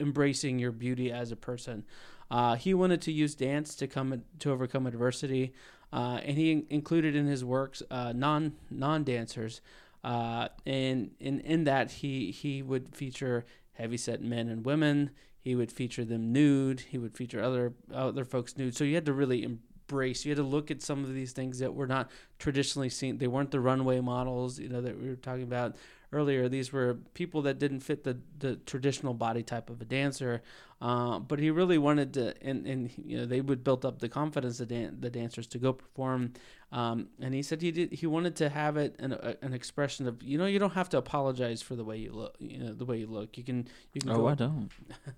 [0.00, 1.84] embracing your beauty as a person.
[2.30, 5.52] Uh, he wanted to use dance to come to overcome adversity,
[5.92, 9.60] uh, and he in- included in his works uh, non non dancers.
[10.06, 15.10] Uh, and in in that he he would feature heavyset men and women.
[15.40, 16.78] He would feature them nude.
[16.78, 18.76] He would feature other other folks nude.
[18.76, 20.24] So you had to really embrace.
[20.24, 23.18] You had to look at some of these things that were not traditionally seen.
[23.18, 25.74] They weren't the runway models, you know, that we were talking about
[26.12, 26.48] earlier.
[26.48, 30.42] These were people that didn't fit the the traditional body type of a dancer.
[30.78, 34.10] Uh, but he really wanted to, and, and you know, they would build up the
[34.10, 36.34] confidence of dan- the dancers to go perform.
[36.70, 37.92] Um, and he said he did.
[37.94, 40.90] He wanted to have it an, a, an expression of, you know, you don't have
[40.90, 42.36] to apologize for the way you look.
[42.40, 43.38] You know, the way you look.
[43.38, 44.68] You can you can Oh, go I don't.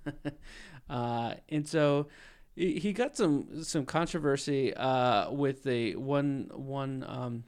[0.88, 2.06] uh, and so
[2.54, 7.44] he he got some some controversy uh, with the one one um,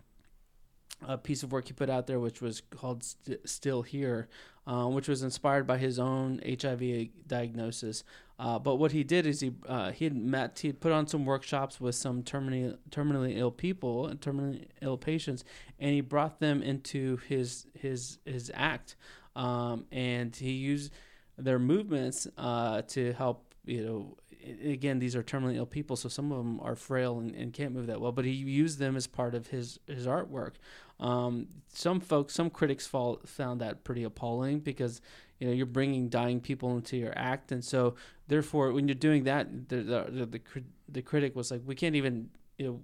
[1.03, 4.29] a piece of work he put out there, which was called St- "Still Here,"
[4.67, 8.05] uh, which was inspired by his own HIV diagnosis.
[8.39, 11.07] Uh, but what he did is he uh, he had met he had put on
[11.07, 15.45] some workshops with some terminally terminally ill people and terminally ill patients,
[15.79, 18.97] and he brought them into his his his act,
[19.37, 20.91] um, and he used
[21.37, 24.17] their movements uh, to help you know
[24.65, 27.73] again, these are terminally ill people, so some of them are frail and, and can't
[27.73, 28.13] move that well.
[28.13, 30.53] But he used them as part of his his artwork.
[30.99, 35.01] Um, some folks, some critics fall, found that pretty appalling because
[35.39, 37.95] you know you're bringing dying people into your act, and so
[38.29, 40.41] therefore, when you're doing that, the the the,
[40.89, 42.81] the critic was like, we can't even you know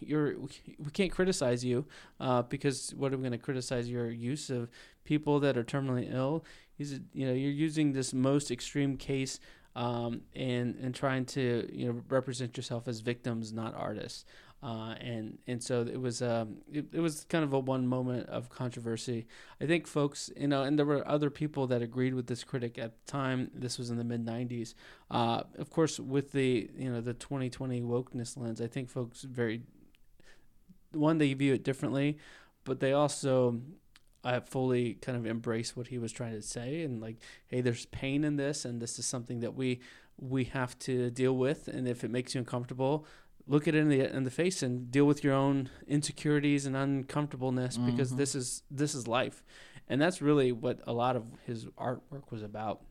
[0.00, 1.86] you're we can't criticize you
[2.20, 4.68] uh, because what are we going to criticize your use of
[5.04, 6.44] people that are terminally ill?
[6.76, 9.40] He's you know you're using this most extreme case
[9.76, 14.24] um, and and trying to you know represent yourself as victims, not artists.
[14.60, 18.28] Uh, and and so it was um, it, it was kind of a one moment
[18.28, 19.26] of controversy.
[19.60, 22.76] I think folks, you know, and there were other people that agreed with this critic
[22.76, 23.52] at the time.
[23.54, 24.74] This was in the mid '90s.
[25.12, 29.62] Uh, of course, with the you know the 2020 wokeness lens, I think folks very
[30.92, 32.18] one they view it differently,
[32.64, 33.60] but they also
[34.28, 37.16] I fully kind of embraced what he was trying to say and like,
[37.46, 39.80] hey, there's pain in this, and this is something that we
[40.20, 43.06] we have to deal with, and if it makes you uncomfortable,
[43.46, 46.76] look at it in the in the face and deal with your own insecurities and
[46.76, 47.90] uncomfortableness mm-hmm.
[47.90, 49.42] because this is this is life,
[49.88, 52.82] and that's really what a lot of his artwork was about.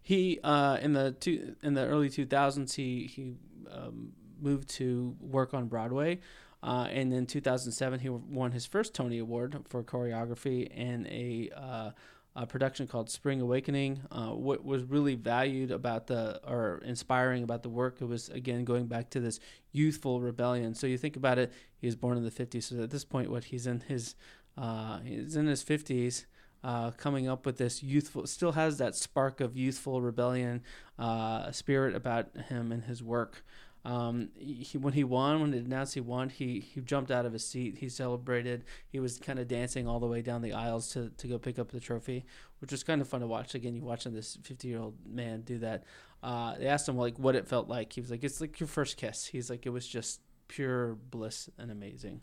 [0.00, 3.34] He uh, in the two in the early two thousands he he
[3.72, 6.20] um, moved to work on Broadway.
[6.62, 11.90] Uh, and in 2007, he won his first Tony Award for choreography in a, uh,
[12.36, 14.02] a production called Spring Awakening.
[14.12, 18.64] Uh, what was really valued about the, or inspiring about the work, it was again
[18.64, 19.40] going back to this
[19.72, 20.74] youthful rebellion.
[20.74, 22.64] So you think about it, he was born in the 50s.
[22.64, 24.14] So at this point, what he's in his,
[24.56, 26.26] uh, he's in his 50s.
[26.64, 30.62] Uh, coming up with this youthful, still has that spark of youthful rebellion
[30.96, 33.42] uh, spirit about him and his work.
[33.84, 37.32] Um, he, when he won, when it announced he won, he, he jumped out of
[37.32, 37.78] his seat.
[37.78, 38.64] He celebrated.
[38.88, 41.58] He was kind of dancing all the way down the aisles to, to go pick
[41.58, 42.24] up the trophy,
[42.60, 43.54] which was kind of fun to watch.
[43.54, 45.84] Again, you watching this 50 year old man do that.
[46.22, 47.92] Uh, they asked him like what it felt like.
[47.92, 51.50] He was like, "It's like your first kiss." He's like, "It was just pure bliss
[51.58, 52.20] and amazing."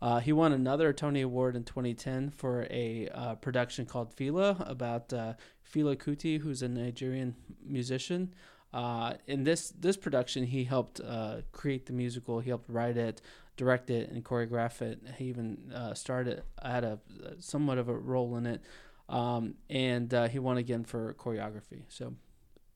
[0.00, 5.12] Uh, he won another Tony Award in 2010 for a uh, production called Fela about
[5.12, 5.34] uh,
[5.68, 7.34] Fela Kuti, who's a Nigerian
[7.66, 8.32] musician.
[8.72, 12.40] Uh, in this this production, he helped uh, create the musical.
[12.40, 13.22] He helped write it,
[13.56, 15.00] direct it, and choreograph it.
[15.16, 16.98] He even uh, started had a
[17.38, 18.62] somewhat of a role in it,
[19.08, 21.82] um, and uh, he won again for choreography.
[21.88, 22.14] So,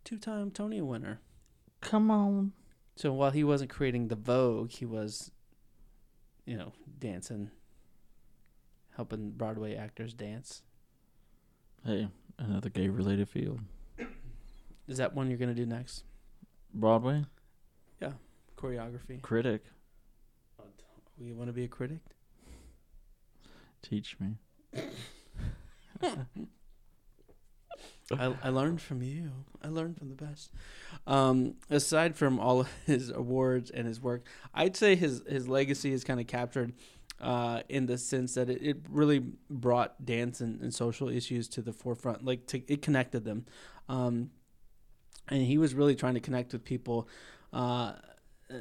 [0.05, 1.20] two time Tony winner.
[1.82, 2.53] Come on.
[2.97, 5.30] So while he wasn't creating the Vogue, he was,
[6.47, 7.51] you know, dancing,
[8.97, 10.62] helping Broadway actors dance.
[11.84, 13.61] Hey, another gay related field.
[14.89, 16.05] Is that one you're gonna do next?
[16.74, 17.24] Broadway.
[18.01, 18.12] Yeah,
[18.57, 19.22] choreography.
[19.22, 19.62] Critic.
[21.18, 22.01] We want to be a critic.
[23.83, 24.37] Teach me.
[28.18, 29.30] I, I learned from you.
[29.62, 30.51] I learned from the best.
[31.07, 35.93] Um, aside from all of his awards and his work, I'd say his his legacy
[35.93, 36.72] is kind of captured
[37.20, 41.62] uh, in the sense that it, it really brought dance and, and social issues to
[41.62, 42.24] the forefront.
[42.24, 43.47] Like to, it connected them.
[43.89, 44.30] Um,
[45.29, 47.09] and he was really trying to connect with people
[47.53, 47.93] uh,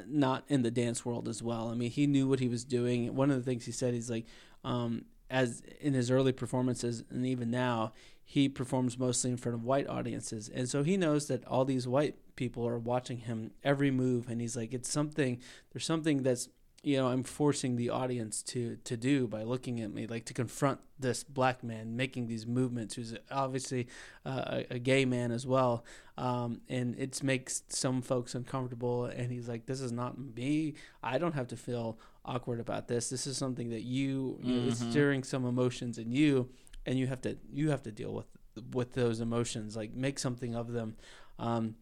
[0.06, 1.68] not in the dance world as well.
[1.68, 3.14] I mean, he knew what he was doing.
[3.14, 4.26] One of the things he said, he's like,
[4.64, 7.92] um, as in his early performances, and even now,
[8.24, 11.88] he performs mostly in front of white audiences, and so he knows that all these
[11.88, 15.40] white people are watching him every move, and he's like, it's something.
[15.72, 16.48] There's something that's
[16.82, 20.34] you know I'm forcing the audience to to do by looking at me, like to
[20.34, 23.86] confront this black man making these movements, who's obviously
[24.26, 25.84] uh, a, a, gay man as well,
[26.18, 29.04] um, and it makes some folks uncomfortable.
[29.04, 30.74] And he's like, "This is not me.
[31.02, 33.10] I don't have to feel awkward about this.
[33.10, 34.90] This is something that you, you know, it's mm-hmm.
[34.90, 36.48] stirring some emotions in you,
[36.84, 38.26] and you have to you have to deal with
[38.72, 39.76] with those emotions.
[39.76, 40.96] Like make something of them."
[41.38, 41.76] Um,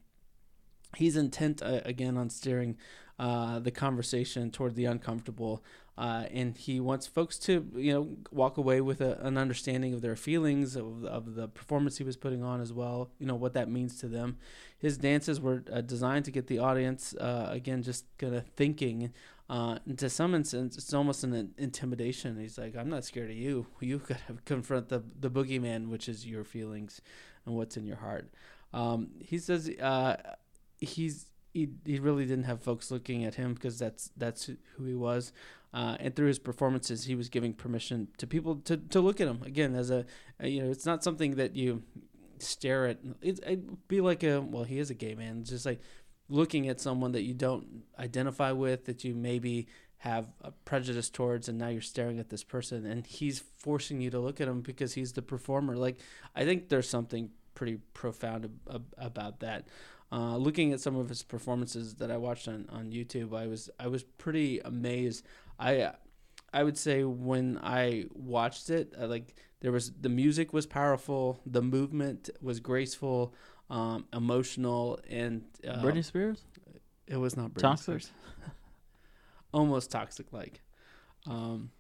[0.97, 2.77] he's intent uh, again on steering
[3.21, 5.63] uh, the conversation toward the uncomfortable.
[5.99, 10.01] Uh, and he wants folks to, you know, walk away with a, an understanding of
[10.01, 13.11] their feelings of, of the performance he was putting on as well.
[13.19, 14.39] You know what that means to them.
[14.79, 19.13] His dances were uh, designed to get the audience, uh, again, just kind of thinking.
[19.51, 22.41] Uh, to some instance, it's almost an intimidation.
[22.41, 23.67] He's like, "I'm not scared of you.
[23.81, 27.03] You've got to confront the the boogeyman, which is your feelings
[27.45, 28.33] and what's in your heart."
[28.73, 30.17] Um, he says uh,
[30.79, 34.95] he's he he really didn't have folks looking at him because that's that's who he
[34.95, 35.33] was.
[35.73, 39.29] Uh, and through his performances, he was giving permission to people to, to look at
[39.29, 40.05] him again as a,
[40.41, 41.83] a you know it's not something that you
[42.39, 42.99] stare at.
[43.23, 45.45] It's, it'd be like a well, he is a gay man.
[45.45, 45.81] Just like
[46.29, 51.49] looking at someone that you don't identify with, that you maybe have a prejudice towards,
[51.49, 54.63] and now you're staring at this person, and he's forcing you to look at him
[54.63, 55.77] because he's the performer.
[55.77, 55.99] Like
[56.35, 59.69] I think there's something pretty profound ab- about that.
[60.13, 63.71] Uh, looking at some of his performances that I watched on, on YouTube, I was
[63.79, 65.25] I was pretty amazed.
[65.59, 65.93] I
[66.53, 71.41] I would say when I watched it, uh, like there was the music was powerful,
[71.47, 73.35] the movement was graceful,
[73.69, 76.43] um, emotional, and uh, Britney Spears.
[77.07, 78.03] it was not Britney Toxic?
[78.03, 78.11] Spears.
[79.53, 80.61] Almost toxic like.
[81.27, 81.71] Um,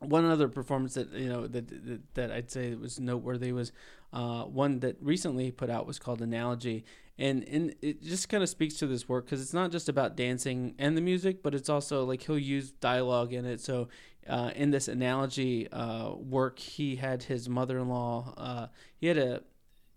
[0.00, 3.72] one other performance that you know that that, that I'd say was noteworthy was
[4.12, 6.84] uh, one that recently put out was called Analogy,
[7.18, 10.16] and and it just kind of speaks to this work because it's not just about
[10.16, 13.60] dancing and the music, but it's also like he'll use dialogue in it.
[13.60, 13.88] So
[14.28, 18.34] uh, in this Analogy uh, work, he had his mother-in-law.
[18.36, 19.42] Uh, he had a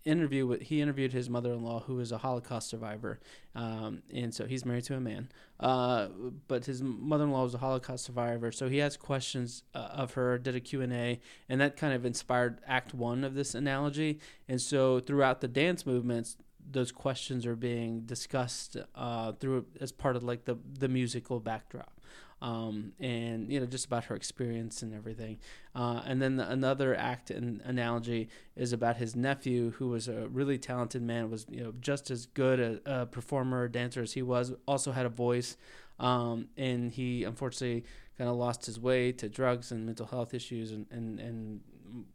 [0.04, 3.20] interview with he interviewed his mother-in-law who was a holocaust survivor
[3.54, 5.28] um, and so he's married to a man
[5.60, 6.06] uh,
[6.46, 10.54] but his mother-in-law was a holocaust survivor so he asked questions uh, of her did
[10.54, 15.42] a q&a and that kind of inspired act one of this analogy and so throughout
[15.42, 16.38] the dance movements
[16.70, 21.98] those questions are being discussed uh, through as part of like the the musical backdrop
[22.40, 25.38] um, and you know just about her experience and everything.
[25.74, 30.28] Uh, and then the, another act and analogy is about his nephew, who was a
[30.28, 34.22] really talented man, was you know just as good a, a performer, dancer as he
[34.22, 34.52] was.
[34.66, 35.56] Also had a voice,
[35.98, 37.84] um, and he unfortunately
[38.16, 41.60] kind of lost his way to drugs and mental health issues, and and and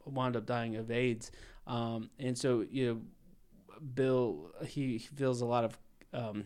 [0.06, 1.32] wound up dying of AIDS.
[1.68, 3.02] Um, and so you know,
[3.94, 5.78] Bill he feels a lot of
[6.14, 6.46] um,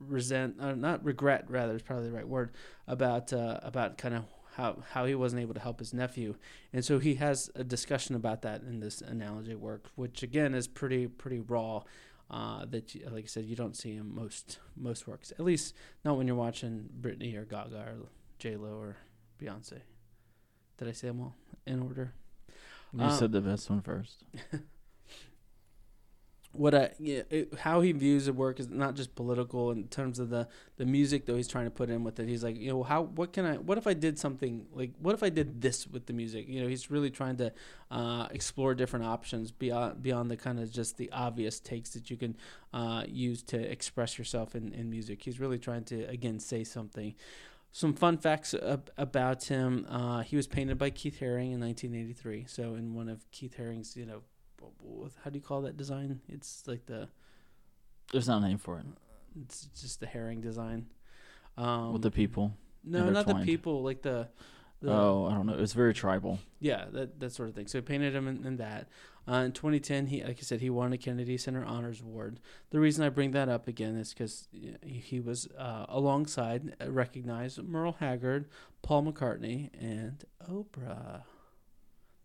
[0.00, 2.50] resent, uh, not regret, rather is probably the right word
[2.86, 6.34] about uh, about kind of how how he wasn't able to help his nephew,
[6.72, 10.66] and so he has a discussion about that in this analogy work, which again is
[10.66, 11.82] pretty pretty raw.
[12.28, 15.30] Uh, that you, like I said, you don't see in most most works.
[15.38, 17.96] At least not when you're watching Britney or Gaga or
[18.40, 18.96] J Lo or
[19.40, 19.82] Beyonce.
[20.76, 21.36] Did I say them all
[21.66, 22.12] in order?
[22.92, 24.24] You Um, said the best one first.
[26.58, 30.18] what I yeah, it, how he views the work is not just political in terms
[30.18, 32.28] of the the music though he's trying to put in with it.
[32.28, 35.14] He's like, you know, how what can I what if I did something like what
[35.14, 36.48] if I did this with the music?
[36.48, 37.52] You know, he's really trying to
[37.90, 42.16] uh, explore different options beyond beyond the kind of just the obvious takes that you
[42.16, 42.36] can
[42.72, 45.22] uh, use to express yourself in, in music.
[45.22, 47.14] He's really trying to again say something.
[47.72, 52.46] Some fun facts ab- about him: uh, he was painted by Keith Haring in 1983.
[52.48, 54.22] So in one of Keith Haring's, you know,
[55.22, 56.20] how do you call that design?
[56.28, 57.08] It's like the
[58.12, 58.86] There's not a name for it.
[59.42, 60.86] it's just the Haring design.
[61.56, 62.52] Um, With the people.
[62.84, 64.28] no, not the people, like the,
[64.82, 65.54] the oh, I don't know.
[65.58, 66.38] It's very tribal.
[66.60, 67.66] yeah, that that sort of thing.
[67.66, 68.88] So he painted him in, in that.
[69.28, 72.38] Uh, in 2010, he like I said, he won a Kennedy Center Honors Award.
[72.70, 76.90] The reason I bring that up again is because he, he was uh, alongside uh,
[76.92, 78.48] recognized Merle Haggard,
[78.82, 81.22] Paul McCartney, and Oprah.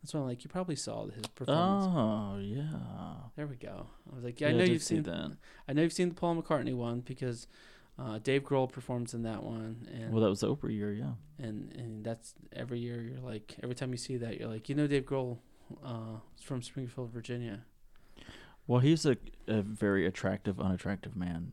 [0.01, 1.85] That's why I'm like, you probably saw his performance.
[1.95, 3.29] Oh yeah.
[3.35, 3.87] There we go.
[4.11, 5.37] I was like, yeah, I know did you've see seen that.
[5.67, 7.47] I know you've seen the Paul McCartney one because
[7.99, 11.13] uh, Dave Grohl performs in that one, and Well, that was the Oprah year, yeah.
[11.37, 12.99] and and that's every year.
[13.01, 15.37] You're like every time you see that, you're like, you know, Dave Grohl
[15.85, 17.65] uh, is from Springfield, Virginia.
[18.65, 21.51] Well, he's a, a very attractive, unattractive man.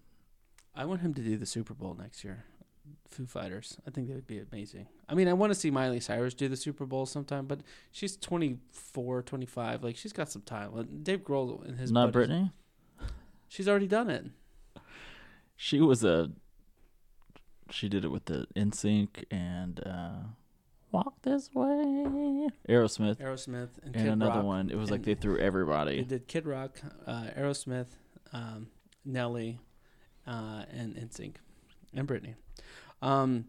[0.75, 2.45] I want him to do the Super Bowl next year.
[3.09, 3.79] Foo Fighters.
[3.87, 4.87] I think that would be amazing.
[5.09, 7.61] I mean, I want to see Miley Cyrus do the Super Bowl sometime, but
[7.91, 9.83] she's 24, 25.
[9.85, 11.01] Like, she's got some time.
[11.03, 12.53] Dave Grohl and his Not buddies- Britney.
[13.49, 14.27] She's already done it.
[15.57, 16.31] She was a.
[17.71, 20.11] She did it with the NSYNC and uh,
[20.93, 22.49] Walk This Way.
[22.69, 23.17] Aerosmith.
[23.19, 24.45] Aerosmith and, And another Rock.
[24.45, 24.71] one.
[24.71, 25.97] It was like they threw everybody.
[25.99, 27.89] They did Kid Rock, uh, Aerosmith,
[28.33, 28.69] um,
[29.05, 29.59] Nelly,
[30.27, 31.35] uh, and NSYNC,
[31.95, 32.35] and Britney.
[33.03, 33.47] Um,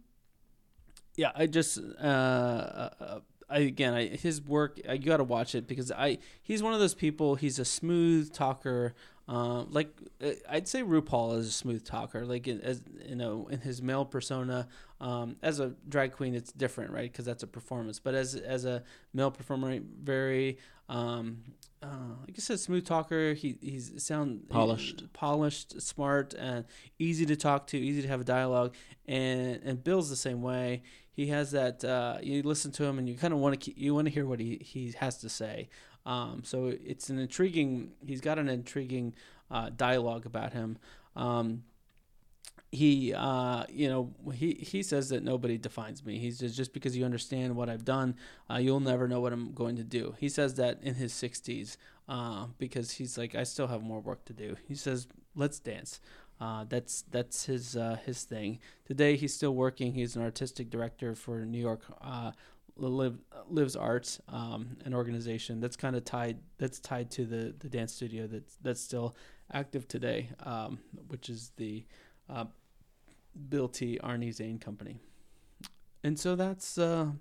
[1.16, 3.20] yeah, I just uh, uh,
[3.50, 6.74] I again, I, his work uh, you got to watch it because I he's one
[6.74, 7.36] of those people.
[7.36, 8.94] He's a smooth talker.
[9.30, 12.26] Uh, like uh, I'd say RuPaul is a smooth talker.
[12.26, 14.68] Like in, as you know, in his male persona,
[15.00, 17.12] um, as a drag queen, it's different, right?
[17.12, 18.00] Because that's a performance.
[18.00, 18.82] But as as a
[19.14, 20.58] male performer, very
[20.90, 21.44] um,
[21.84, 23.34] uh, like I said, smooth talker.
[23.34, 25.04] He he's sound Polished.
[25.14, 26.66] polished, smart, and
[26.98, 28.74] easy to talk to, easy to have a dialogue.
[29.08, 30.82] And and Bill's the same way.
[31.12, 31.84] He has that.
[31.84, 34.26] Uh, you listen to him, and you kind of want to you want to hear
[34.26, 35.70] what he he has to say.
[36.10, 37.92] Um, so it's an intriguing.
[38.04, 39.14] He's got an intriguing
[39.52, 40.80] uh, dialogue about him.
[41.16, 41.64] Um,
[42.72, 46.20] he uh you know he he says that nobody defines me.
[46.20, 48.16] He's just just because you understand what i've done
[48.48, 50.16] uh, you'll never know what i'm going to do.
[50.20, 51.78] He says that in his 60s
[52.08, 54.56] uh because he's like i still have more work to do.
[54.68, 56.00] He says let's dance.
[56.40, 58.60] Uh that's that's his uh his thing.
[58.86, 59.94] Today he's still working.
[59.94, 62.34] He's an artistic director for new york uh
[62.88, 63.18] live
[63.50, 67.94] lives arts um an organization that's kind of tied that's tied to the the dance
[67.94, 69.16] studio that's that's still
[69.52, 71.84] active today um which is the
[72.30, 72.46] uh,
[73.50, 74.00] Bill T.
[74.04, 75.00] Arnie Zane Company.
[76.04, 77.12] And so that's uh,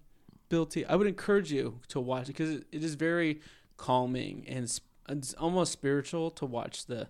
[0.48, 0.84] Bill T.
[0.84, 3.40] I would encourage you to watch it because it, it is very
[3.76, 7.08] calming and sp- it's almost spiritual to watch the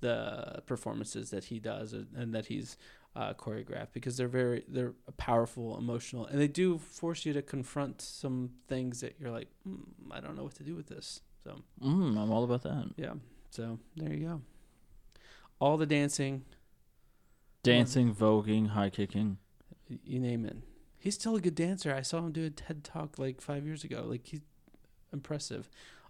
[0.00, 2.78] the performances that he does and, and that he's
[3.16, 8.00] uh, choreographed because they're very they're powerful, emotional, and they do force you to confront
[8.00, 9.80] some things that you're like, mm,
[10.10, 11.20] I don't know what to do with this.
[11.44, 12.90] So Mm, I'm all about that.
[12.96, 13.14] yeah,
[13.50, 14.42] so there you go.
[15.58, 16.44] All the dancing,
[17.62, 19.36] Dancing, voguing, high kicking.
[19.88, 20.56] you name it.
[20.98, 21.94] He's still a good dancer.
[21.94, 24.04] I saw him do a TED talk like five years ago.
[24.06, 24.40] Like he's
[25.12, 25.68] impressive.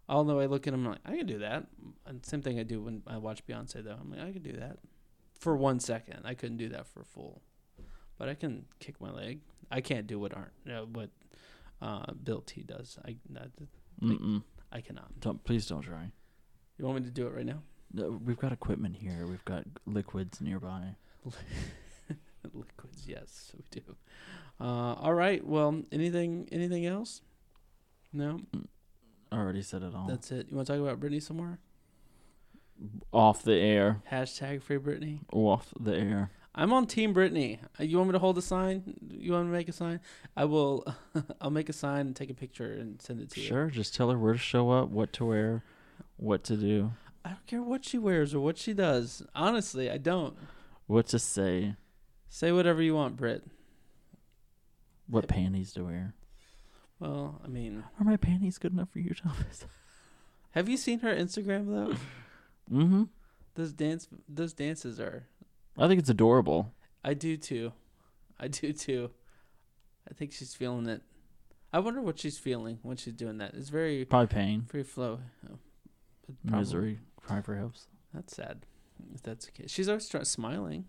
[0.08, 1.66] Although I look at him like I can do that.
[2.06, 3.96] And same thing I do when I watch Beyonce though.
[4.00, 4.78] I'm like I can do that
[5.40, 6.20] for one second.
[6.24, 7.42] I couldn't do that for full,
[8.18, 9.40] but I can kick my leg.
[9.70, 11.10] I can't do what aren't uh, what
[11.82, 12.98] uh, Bill T does.
[13.04, 13.48] I that,
[14.00, 14.42] Mm-mm.
[14.70, 15.18] I cannot.
[15.20, 16.12] Don't please don't try.
[16.78, 17.62] You want me to do it right now?
[17.92, 19.26] No, We've got equipment here.
[19.26, 20.94] We've got liquids nearby.
[22.54, 23.96] Liquids, yes, So we do.
[24.58, 25.44] Uh, all right.
[25.46, 27.20] Well, anything anything else?
[28.12, 28.40] No,
[29.30, 30.06] I already said it all.
[30.08, 30.46] that's it.
[30.50, 31.58] You want to talk about Britney some more?
[33.12, 34.02] Off the air.
[34.10, 35.20] Hashtag free Britney.
[35.32, 36.30] Off the air.
[36.54, 37.58] I'm on Team Britney.
[37.78, 38.94] Uh, You want me to hold a sign?
[39.08, 40.00] You want me to make a sign?
[40.36, 40.84] I will.
[41.40, 43.46] I'll make a sign and take a picture and send it to you.
[43.46, 43.66] Sure.
[43.70, 45.62] Just tell her where to show up, what to wear,
[46.16, 46.92] what to do,
[47.24, 49.22] I don't care what she wears or what she does.
[49.34, 50.36] Honestly, I don't.
[50.86, 51.76] what to say,
[52.28, 53.44] Say whatever you want, Brit.
[55.06, 56.14] what panties to wear.
[56.98, 59.66] Well, I mean, Are my panties good enough for you, Thomas?
[60.52, 61.94] have you seen her Instagram though?
[62.70, 63.04] mm-hmm.
[63.54, 65.26] Those dance, those dances are.
[65.76, 66.72] I think it's adorable.
[67.04, 67.72] I do too.
[68.38, 69.10] I do too.
[70.10, 71.02] I think she's feeling it.
[71.72, 73.54] I wonder what she's feeling when she's doing that.
[73.54, 75.20] It's very, Probably pain, very flow.
[75.50, 75.58] Oh,
[76.46, 77.86] probably- misery, cry for helps.
[78.14, 78.66] That's sad.
[79.14, 80.86] If that's the case, she's always try- smiling.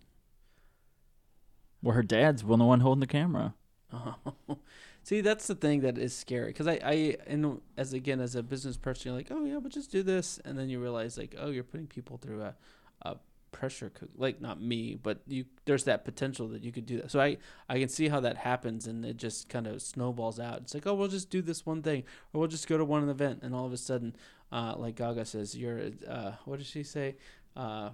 [1.83, 3.53] Well, her dad's one the one holding the camera.
[3.93, 4.57] Oh.
[5.03, 8.43] See, that's the thing that is scary because I, I, and as again as a
[8.43, 11.35] business person, you're like, oh yeah, but just do this, and then you realize like,
[11.39, 12.55] oh, you're putting people through a,
[13.01, 13.15] a
[13.51, 14.09] pressure cook.
[14.15, 15.45] Like not me, but you.
[15.65, 17.09] There's that potential that you could do that.
[17.09, 17.37] So I,
[17.67, 20.59] I can see how that happens, and it just kind of snowballs out.
[20.61, 23.09] It's like, oh, we'll just do this one thing, or we'll just go to one
[23.09, 24.15] event, and all of a sudden,
[24.51, 27.15] uh, like Gaga says, you're, uh, what did she say?
[27.55, 27.89] Uh,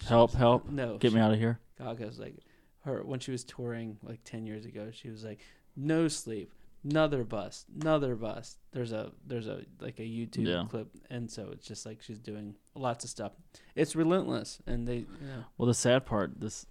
[0.00, 1.60] she Help, was- help, No, Get she- me out of here.
[1.78, 2.34] Gaga's like
[2.80, 5.40] her when she was touring like 10 years ago she was like
[5.76, 6.52] no sleep
[6.84, 10.64] another bus another bus there's a there's a like a youtube Yeah.
[10.68, 13.32] clip and so it's just like she's doing lots of stuff
[13.74, 16.66] it's relentless and they you know Well, the sad part, this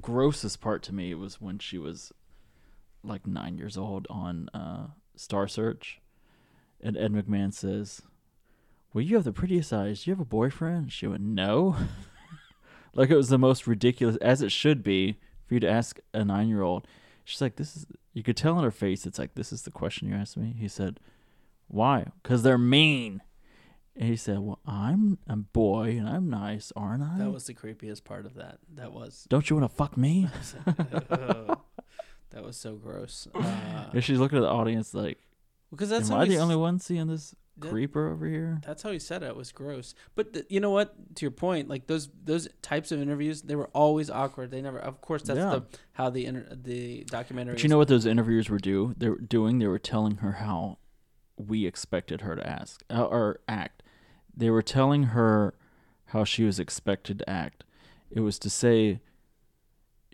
[0.00, 2.12] grossest part to me was when she was
[3.02, 6.00] like nine years old on uh, Star Search,
[6.80, 8.02] and Ed McMahon says,
[8.92, 10.02] "Well, you have the prettiest eyes.
[10.04, 11.76] Do you have a boyfriend?" She went, "No."
[12.94, 16.24] like it was the most ridiculous, as it should be, for you to ask a
[16.24, 16.86] nine-year-old.
[17.26, 19.72] She's like, "This is." You could tell in her face, it's like, "This is the
[19.72, 21.00] question you asked me." He said,
[21.66, 23.20] "Why?" Because they're mean.
[23.96, 27.54] And he said, "Well, I'm a boy and I'm nice, aren't I?" that was the
[27.54, 30.28] creepiest part of that that was Don't you want to fuck me?
[32.30, 35.16] That was so gross uh, And she's looking at the audience like,
[35.70, 38.60] because that's am I he the only one seeing this that- creeper over here?
[38.66, 39.26] That's how he said it.
[39.26, 39.94] It was gross.
[40.14, 41.16] But th- you know what?
[41.16, 44.50] To your point, like those those types of interviews, they were always awkward.
[44.50, 44.78] They never.
[44.78, 45.50] Of course, that's Yeah.
[45.50, 47.54] the how the inter- the documentary.
[47.54, 48.94] But you know what those interviewers were do?
[48.96, 49.58] They were doing.
[49.58, 50.78] They were telling her how
[51.36, 53.82] we expected her to ask uh, or act.
[54.34, 55.54] They were telling her
[56.10, 57.64] how she was expected to act.
[58.10, 59.00] It was to say,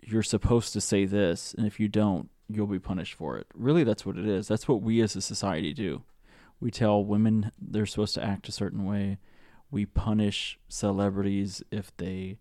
[0.01, 3.83] "You're supposed to say this, and if you don't, you'll be punished for it." Really,
[3.83, 4.47] that's what it is.
[4.47, 6.03] That's what we as a society do.
[6.63, 9.17] We tell women they're supposed to act a certain way.
[9.69, 12.37] We punish celebrities if they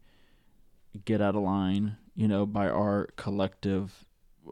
[1.04, 4.04] get out of line, you know, by our collective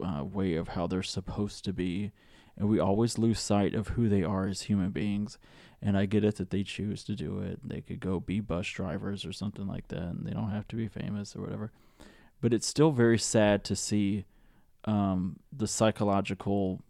[0.03, 2.11] uh, way of how they're supposed to be.
[2.57, 5.37] And we always lose sight of who they are as human beings.
[5.81, 7.61] And I get it that they choose to do it.
[7.63, 10.75] They could go be bus drivers or something like that, and they don't have to
[10.75, 11.71] be famous or whatever.
[12.41, 14.25] But it's still very sad to see
[14.83, 16.81] um, the psychological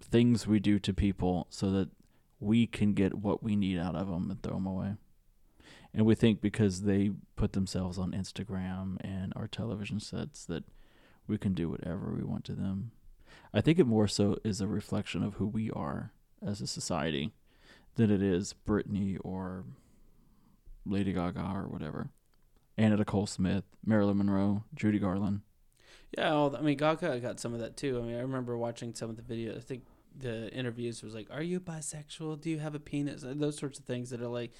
[0.00, 1.90] things we do to people so that
[2.38, 4.94] we can get what we need out of them and throw them away.
[5.92, 10.64] And we think because they put themselves on Instagram and our television sets that
[11.26, 12.92] we can do whatever we want to them.
[13.52, 16.12] I think it more so is a reflection of who we are
[16.44, 17.32] as a society
[17.96, 19.64] than it is Britney or
[20.86, 22.10] Lady Gaga or whatever.
[22.78, 25.40] Anna Nicole Smith, Marilyn Monroe, Judy Garland.
[26.16, 27.98] Yeah, well, I mean, Gaga got some of that too.
[27.98, 29.56] I mean, I remember watching some of the videos.
[29.56, 29.84] I think
[30.18, 32.40] the interviews was like, "Are you bisexual?
[32.40, 34.52] Do you have a penis?" Uh, those sorts of things that are like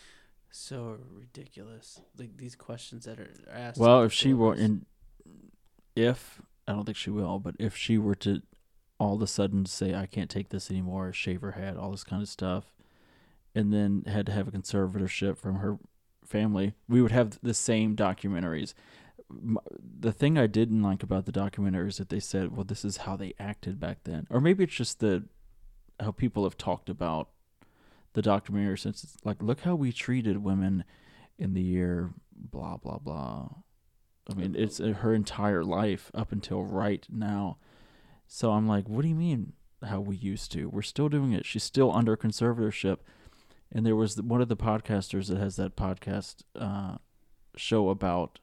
[0.50, 2.00] so ridiculous.
[2.16, 3.78] Like these questions that are asked.
[3.78, 4.86] Well, if she were in,
[5.96, 8.42] if I don't think she will, but if she were to
[8.98, 12.04] all of a sudden say, "I can't take this anymore," shave her head, all this
[12.04, 12.72] kind of stuff,
[13.54, 15.78] and then had to have a conservatorship from her
[16.24, 18.72] family, we would have the same documentaries.
[20.00, 22.98] The thing I didn't like about the documentary is that they said, "Well, this is
[22.98, 25.24] how they acted back then," or maybe it's just the
[26.00, 27.28] how people have talked about
[28.14, 30.84] the documentary since it's like, look how we treated women
[31.38, 33.48] in the year blah blah blah.
[34.28, 37.58] I mean, it's her entire life up until right now.
[38.26, 40.68] So I'm like, what do you mean how we used to?
[40.68, 41.44] We're still doing it.
[41.44, 42.98] She's still under conservatorship.
[43.72, 46.96] And there was one of the podcasters that has that podcast uh,
[47.56, 48.38] show about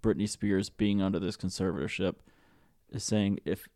[0.00, 2.14] Britney Spears being under this conservatorship
[2.90, 3.68] is saying if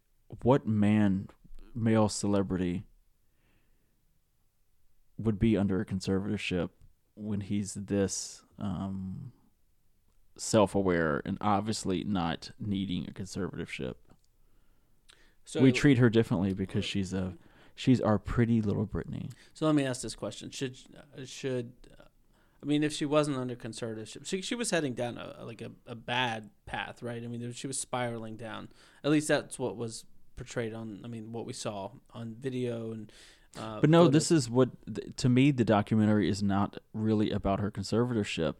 [0.42, 1.28] what man,
[1.74, 2.84] male celebrity,
[5.18, 6.70] would be under a conservatorship
[7.14, 9.32] when he's this um,
[10.36, 13.94] self-aware and obviously not needing a conservatorship.
[15.44, 17.34] so we treat her differently because she's a
[17.74, 19.30] she's our pretty little Britney.
[19.54, 20.76] So let me ask this question: Should
[21.24, 21.72] should
[22.62, 25.70] I mean, if she wasn't under conservatorship, she she was heading down a like a,
[25.86, 27.22] a bad path, right?
[27.22, 28.68] I mean, there- she was spiraling down.
[29.04, 30.04] At least that's what was
[30.36, 31.00] portrayed on.
[31.04, 33.12] I mean, what we saw on video and.
[33.58, 34.12] Uh, But no, photos.
[34.12, 34.68] this is what
[35.16, 38.54] to me the documentary is not really about her conservatorship.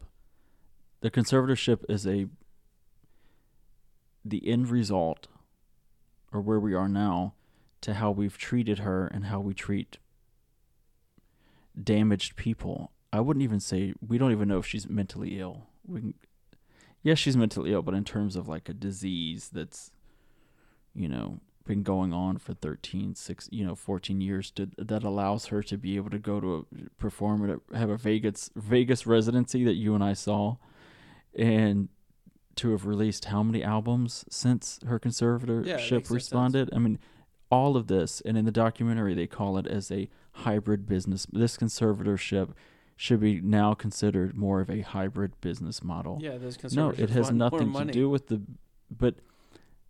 [1.01, 2.27] The conservatorship is a
[4.25, 5.27] the end result
[6.33, 7.33] or where we are now
[7.81, 9.97] to how we've treated her and how we treat
[11.81, 12.91] damaged people.
[13.13, 15.67] I wouldn't even say we don't even know if she's mentally ill.
[15.87, 16.13] We can,
[17.03, 19.91] yes, she's mentally ill, but in terms of like a disease that's
[20.93, 25.47] you know been going on for 13 6 you know 14 years to, that allows
[25.47, 29.05] her to be able to go to a, perform at a, have a Vegas Vegas
[29.05, 30.55] residency that you and I saw
[31.37, 31.89] and
[32.55, 36.09] to have released how many albums since her Yeah, conservatorship sense.
[36.11, 36.99] responded I mean
[37.51, 41.57] all of this and in the documentary they call it as a hybrid business this
[41.57, 42.51] conservatorship
[42.97, 46.97] should be now considered more of a hybrid business model Yeah, those conservatives.
[46.99, 48.41] no, it has nothing to do with the.
[48.89, 49.15] But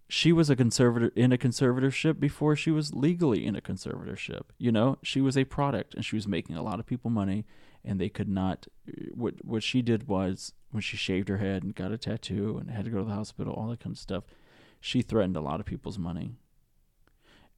[0.09, 4.43] she was a conservator in a conservatorship before she was legally in a conservatorship.
[4.57, 7.45] You know, she was a product, and she was making a lot of people money,
[7.83, 8.67] and they could not.
[9.13, 12.69] What what she did was when she shaved her head and got a tattoo and
[12.69, 14.25] had to go to the hospital, all that kind of stuff.
[14.81, 16.31] She threatened a lot of people's money,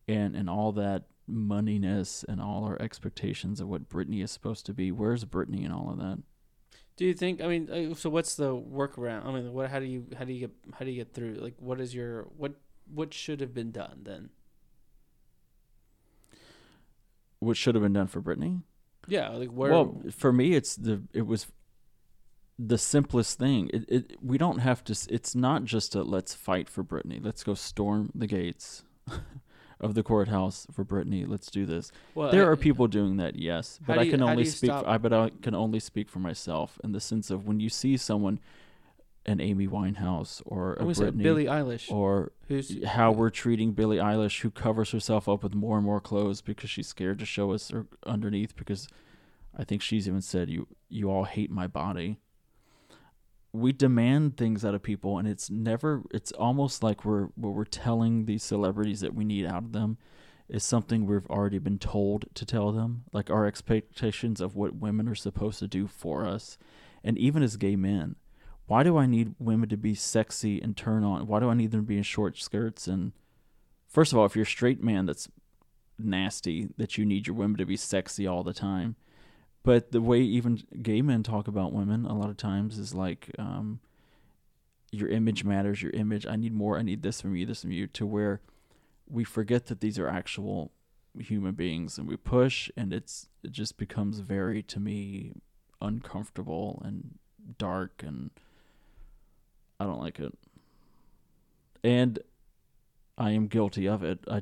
[0.08, 4.74] and and all that moneyness and all our expectations of what Britney is supposed to
[4.74, 4.92] be.
[4.92, 6.20] Where's Britney and all of that?
[6.98, 7.42] Do you think?
[7.42, 9.26] I mean, uh, so what's the workaround?
[9.26, 9.70] I mean, what?
[9.70, 11.36] How do you how do you get how do you get through?
[11.36, 12.56] Like, what is your what
[12.94, 14.30] what should have been done then?
[17.40, 18.64] What should have been done for Britney?
[19.08, 19.72] Yeah, like where?
[19.72, 21.48] Well, for me, it's the it was
[22.58, 23.70] the simplest thing.
[23.74, 25.08] It, it we don't have to.
[25.10, 27.24] It's not just a let's fight for Britney.
[27.24, 28.84] Let's go storm the gates
[29.80, 31.28] of the courthouse for Britney.
[31.28, 31.92] Let's do this.
[32.16, 34.70] well, there I- are people doing that, yes, but I can do only speak.
[34.70, 37.70] stop- I but I can only speak for myself in the sense of when you
[37.70, 38.40] see someone,
[39.26, 43.30] an Amy Winehouse or a I was at Britney Billie Eilish, or who's how we're
[43.30, 47.20] treating Billie Eilish, who covers herself up with more and more clothes because she's scared
[47.20, 48.56] to show us her underneath.
[48.56, 48.88] Because
[49.56, 52.18] I think she's even said, "You you all hate my body."
[53.52, 56.04] We demand things out of people, and it's never.
[56.12, 59.98] It's almost like we're what we're telling these celebrities that we need out of them
[60.48, 63.04] is something we've already been told to tell them.
[63.14, 66.58] Like our expectations of what women are supposed to do for us,
[67.04, 68.16] and even as gay men,
[68.68, 71.26] why do I need women to be sexy and turn on?
[71.26, 72.88] Why do I need them to be in short skirts?
[72.88, 73.14] And
[73.88, 75.28] first of all, if you're a straight man, that's
[75.98, 78.96] nasty that you need your women to be sexy all the time.
[79.64, 83.30] But the way even gay men talk about women a lot of times is like,
[83.38, 83.80] um,
[84.92, 85.82] your image matters.
[85.82, 86.26] Your image.
[86.26, 86.78] I need more.
[86.78, 87.46] I need this from you.
[87.46, 87.88] This from you.
[87.88, 88.42] To where
[89.08, 90.72] we forget that these are actual
[91.18, 95.34] human beings, and we push, and it's it just becomes very to me
[95.82, 97.18] uncomfortable and
[97.58, 98.32] dark and
[99.80, 100.34] I don't like it.
[101.84, 102.20] And
[103.18, 104.20] I am guilty of it.
[104.30, 104.42] I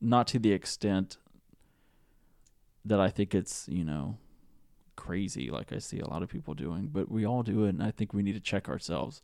[0.00, 1.18] not to the extent
[2.84, 4.18] that I think it's, you know,
[5.04, 7.82] crazy like I see a lot of people doing, but we all do it, and
[7.82, 9.22] I think we need to check ourselves.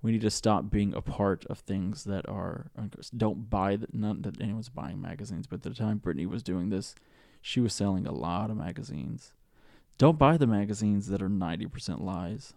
[0.00, 2.70] We need to stop being a part of things that are
[3.16, 6.70] don't buy the, not that anyone's buying magazines, but at the time Britney was doing
[6.70, 6.94] this,
[7.42, 9.32] she was selling a lot of magazines.
[9.96, 12.54] Don't buy the magazines that are ninety percent lies.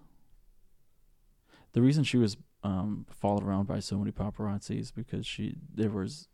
[1.74, 6.28] The reason she was um, followed around by so many paparazzis because she there was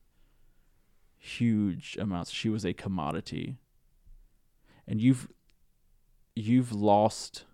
[1.17, 2.31] huge amounts.
[2.31, 3.59] She was a commodity,
[4.85, 5.29] and you've
[6.37, 7.45] you've lost.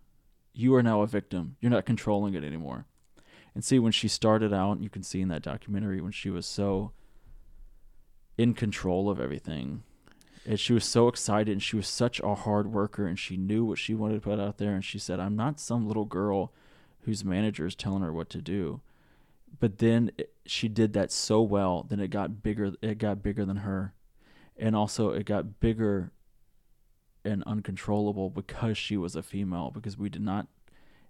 [0.53, 1.55] You are now a victim.
[1.60, 2.85] You're not controlling it anymore.
[3.55, 6.45] And see, when she started out, you can see in that documentary when she was
[6.45, 6.91] so
[8.38, 9.84] in control of everything.
[10.45, 13.64] And she was so excited and she was such a hard worker and she knew
[13.64, 14.73] what she wanted to put out there.
[14.73, 16.51] And she said, I'm not some little girl
[17.01, 18.81] whose manager is telling her what to do.
[19.60, 22.73] But then it, she did that so well, then it got bigger.
[22.81, 23.93] It got bigger than her,
[24.57, 26.11] and also it got bigger
[27.26, 29.72] and uncontrollable because she was a female.
[29.72, 30.48] Because we did not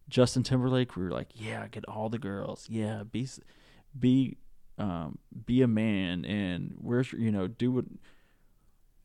[0.10, 0.96] Justin Timberlake.
[0.96, 2.68] We were like, yeah, get all the girls.
[2.70, 3.28] Yeah, be
[3.98, 4.38] be
[4.78, 7.86] um, be a man, and where's you know do what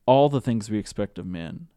[0.07, 1.69] all the things we expect of men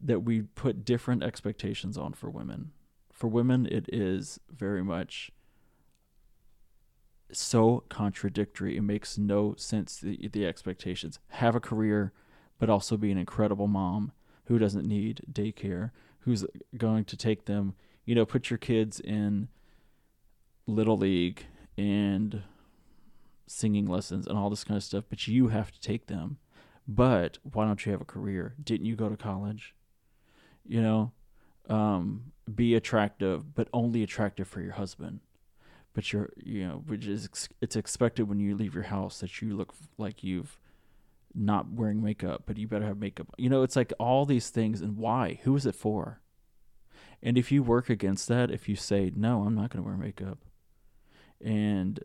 [0.00, 2.72] that we put different expectations on for women.
[3.10, 5.30] For women, it is very much
[7.32, 8.76] so contradictory.
[8.76, 9.96] It makes no sense.
[9.96, 12.12] The, the expectations have a career,
[12.58, 14.12] but also be an incredible mom
[14.46, 15.90] who doesn't need daycare,
[16.20, 16.44] who's
[16.76, 17.74] going to take them.
[18.04, 19.48] You know, put your kids in
[20.66, 21.44] little league
[21.76, 22.42] and
[23.46, 26.38] singing lessons and all this kind of stuff, but you have to take them.
[26.86, 28.54] But why don't you have a career?
[28.62, 29.74] Didn't you go to college?
[30.66, 31.12] You know,
[31.68, 35.20] um, be attractive, but only attractive for your husband.
[35.94, 37.28] But you're, you know, which is
[37.60, 40.58] it's expected when you leave your house that you look like you've
[41.34, 43.28] not wearing makeup, but you better have makeup.
[43.36, 45.40] You know, it's like all these things, and why?
[45.44, 46.20] Who is it for?
[47.22, 49.96] And if you work against that, if you say no, I'm not going to wear
[49.96, 50.38] makeup,
[51.40, 52.00] and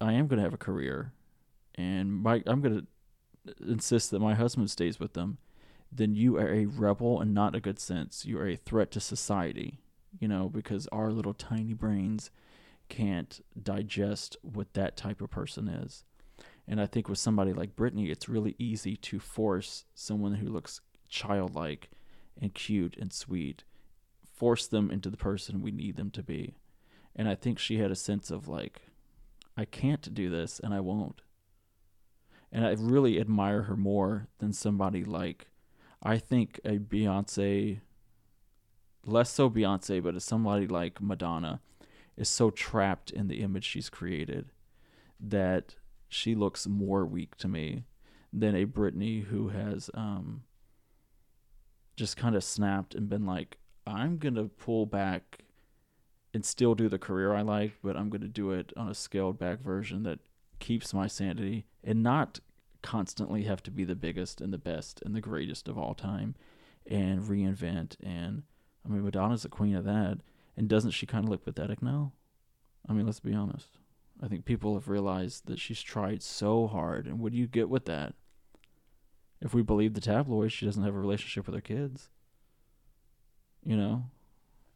[0.00, 1.12] I am going to have a career,
[1.74, 2.86] and my I'm going to
[3.66, 5.38] insist that my husband stays with them
[5.92, 8.24] then you are a rebel and not a good sense.
[8.24, 9.80] You are a threat to society,
[10.18, 12.30] you know, because our little tiny brains
[12.88, 16.04] can't digest what that type of person is.
[16.66, 20.80] And I think with somebody like Britney, it's really easy to force someone who looks
[21.08, 21.90] childlike
[22.40, 23.64] and cute and sweet,
[24.34, 26.56] force them into the person we need them to be.
[27.14, 28.82] And I think she had a sense of like,
[29.56, 31.20] I can't do this and I won't.
[32.50, 35.48] And I really admire her more than somebody like
[36.02, 37.80] I think a Beyonce,
[39.06, 41.60] less so Beyonce, but somebody like Madonna,
[42.16, 44.50] is so trapped in the image she's created
[45.20, 45.76] that
[46.12, 47.84] she looks more weak to me
[48.32, 50.42] than a Britney who has um,
[51.96, 55.44] just kind of snapped and been like, I'm going to pull back
[56.34, 58.94] and still do the career I like, but I'm going to do it on a
[58.94, 60.18] scaled back version that
[60.58, 62.40] keeps my sanity and not
[62.82, 66.34] constantly have to be the biggest and the best and the greatest of all time
[66.86, 68.42] and reinvent and
[68.84, 70.18] I mean Madonna's the queen of that
[70.56, 72.12] and doesn't she kind of look pathetic now?
[72.88, 73.78] I mean, let's be honest.
[74.22, 77.68] I think people have realized that she's tried so hard and what do you get
[77.68, 78.14] with that?
[79.40, 82.08] If we believe the tabloids, she doesn't have a relationship with her kids.
[83.64, 84.04] You know,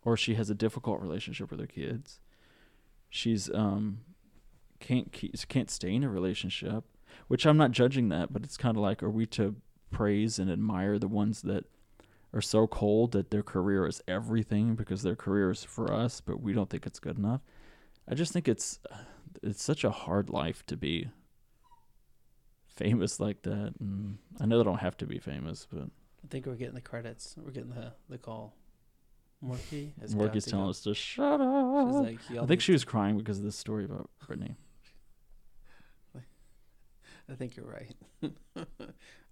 [0.04, 2.20] or she has a difficult relationship with her kids.
[3.08, 4.00] She's um
[4.80, 6.84] can't keep, can't stay in a relationship
[7.28, 9.56] which I'm not judging that, but it's kind of like, are we to
[9.90, 11.64] praise and admire the ones that
[12.32, 16.40] are so cold that their career is everything because their career is for us, but
[16.40, 17.40] we don't think it's good enough?
[18.08, 18.78] I just think it's
[19.42, 21.08] it's such a hard life to be
[22.74, 23.74] famous like that.
[23.80, 26.80] And I know they don't have to be famous, but I think we're getting the
[26.80, 27.34] credits.
[27.36, 28.54] We're getting the the call.
[29.44, 31.92] Morky is Morky's telling us to shut up.
[31.92, 34.56] Like, I think she was crying because of this story about Britney.
[37.30, 37.96] I think you're right.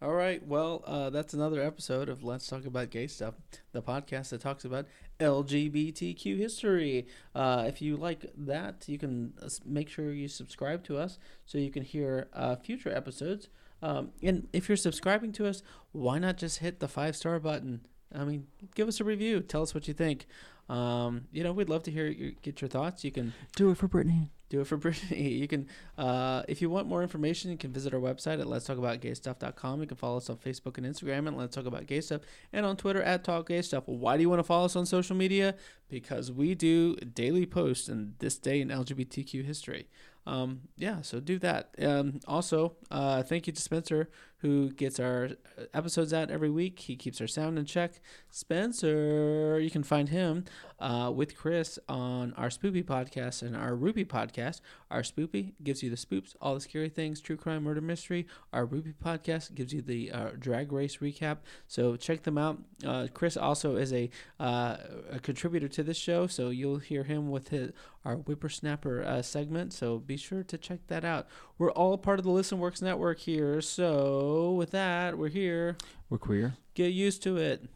[0.03, 0.45] All right.
[0.47, 3.35] Well, uh, that's another episode of Let's Talk About Gay Stuff,
[3.73, 4.87] the podcast that talks about
[5.21, 7.07] LGBTQ history.
[7.35, 11.59] Uh, if you like that, you can uh, make sure you subscribe to us so
[11.59, 13.49] you can hear uh, future episodes.
[13.81, 15.63] Um, and if you're subscribing to us,
[15.93, 17.87] why not just hit the five star button?
[18.15, 19.41] I mean, give us a review.
[19.41, 20.27] Tell us what you think.
[20.69, 23.05] Um, you know, we'd love to hear your, get your thoughts.
[23.05, 25.39] You can do it for Britney do it for Britney.
[25.45, 25.67] You can,
[25.99, 29.05] uh, if you want more information, you can visit our website at let's talk about.
[29.05, 32.23] You can follow us on Facebook and Instagram and let's talk about gay stuff
[32.53, 33.85] and on Twitter at talk gay stuff.
[33.87, 35.55] Why do you want to follow us on social media?
[35.89, 39.89] Because we do daily posts in this day in LGBTQ history.
[40.27, 41.75] Um, yeah, so do that.
[41.81, 44.09] Um, also, uh, thank you to Spencer
[44.45, 46.79] who gets our uh, episodes out every week.
[46.81, 48.03] He keeps our sound in check.
[48.29, 50.45] Spencer, you can find him
[50.79, 54.61] uh, with Chris on our Spoopy podcast and our Ruby podcast.
[54.91, 58.27] Our Spoopy gives you the spoops, all the scary things, true crime, murder, mystery.
[58.53, 61.39] Our Ruby podcast gives you the uh, drag race recap.
[61.67, 62.59] So check them out.
[62.87, 64.77] Uh, Chris also is a, uh,
[65.11, 67.73] a contributor to this show, so you'll hear him with his
[68.05, 69.73] our whippersnapper uh, segment.
[69.73, 71.27] So be sure to check that out.
[71.59, 73.61] We're all part of the Listen Works network here.
[74.35, 75.77] So with that, we're here.
[76.11, 76.55] We're queer.
[76.75, 77.69] Get used to it.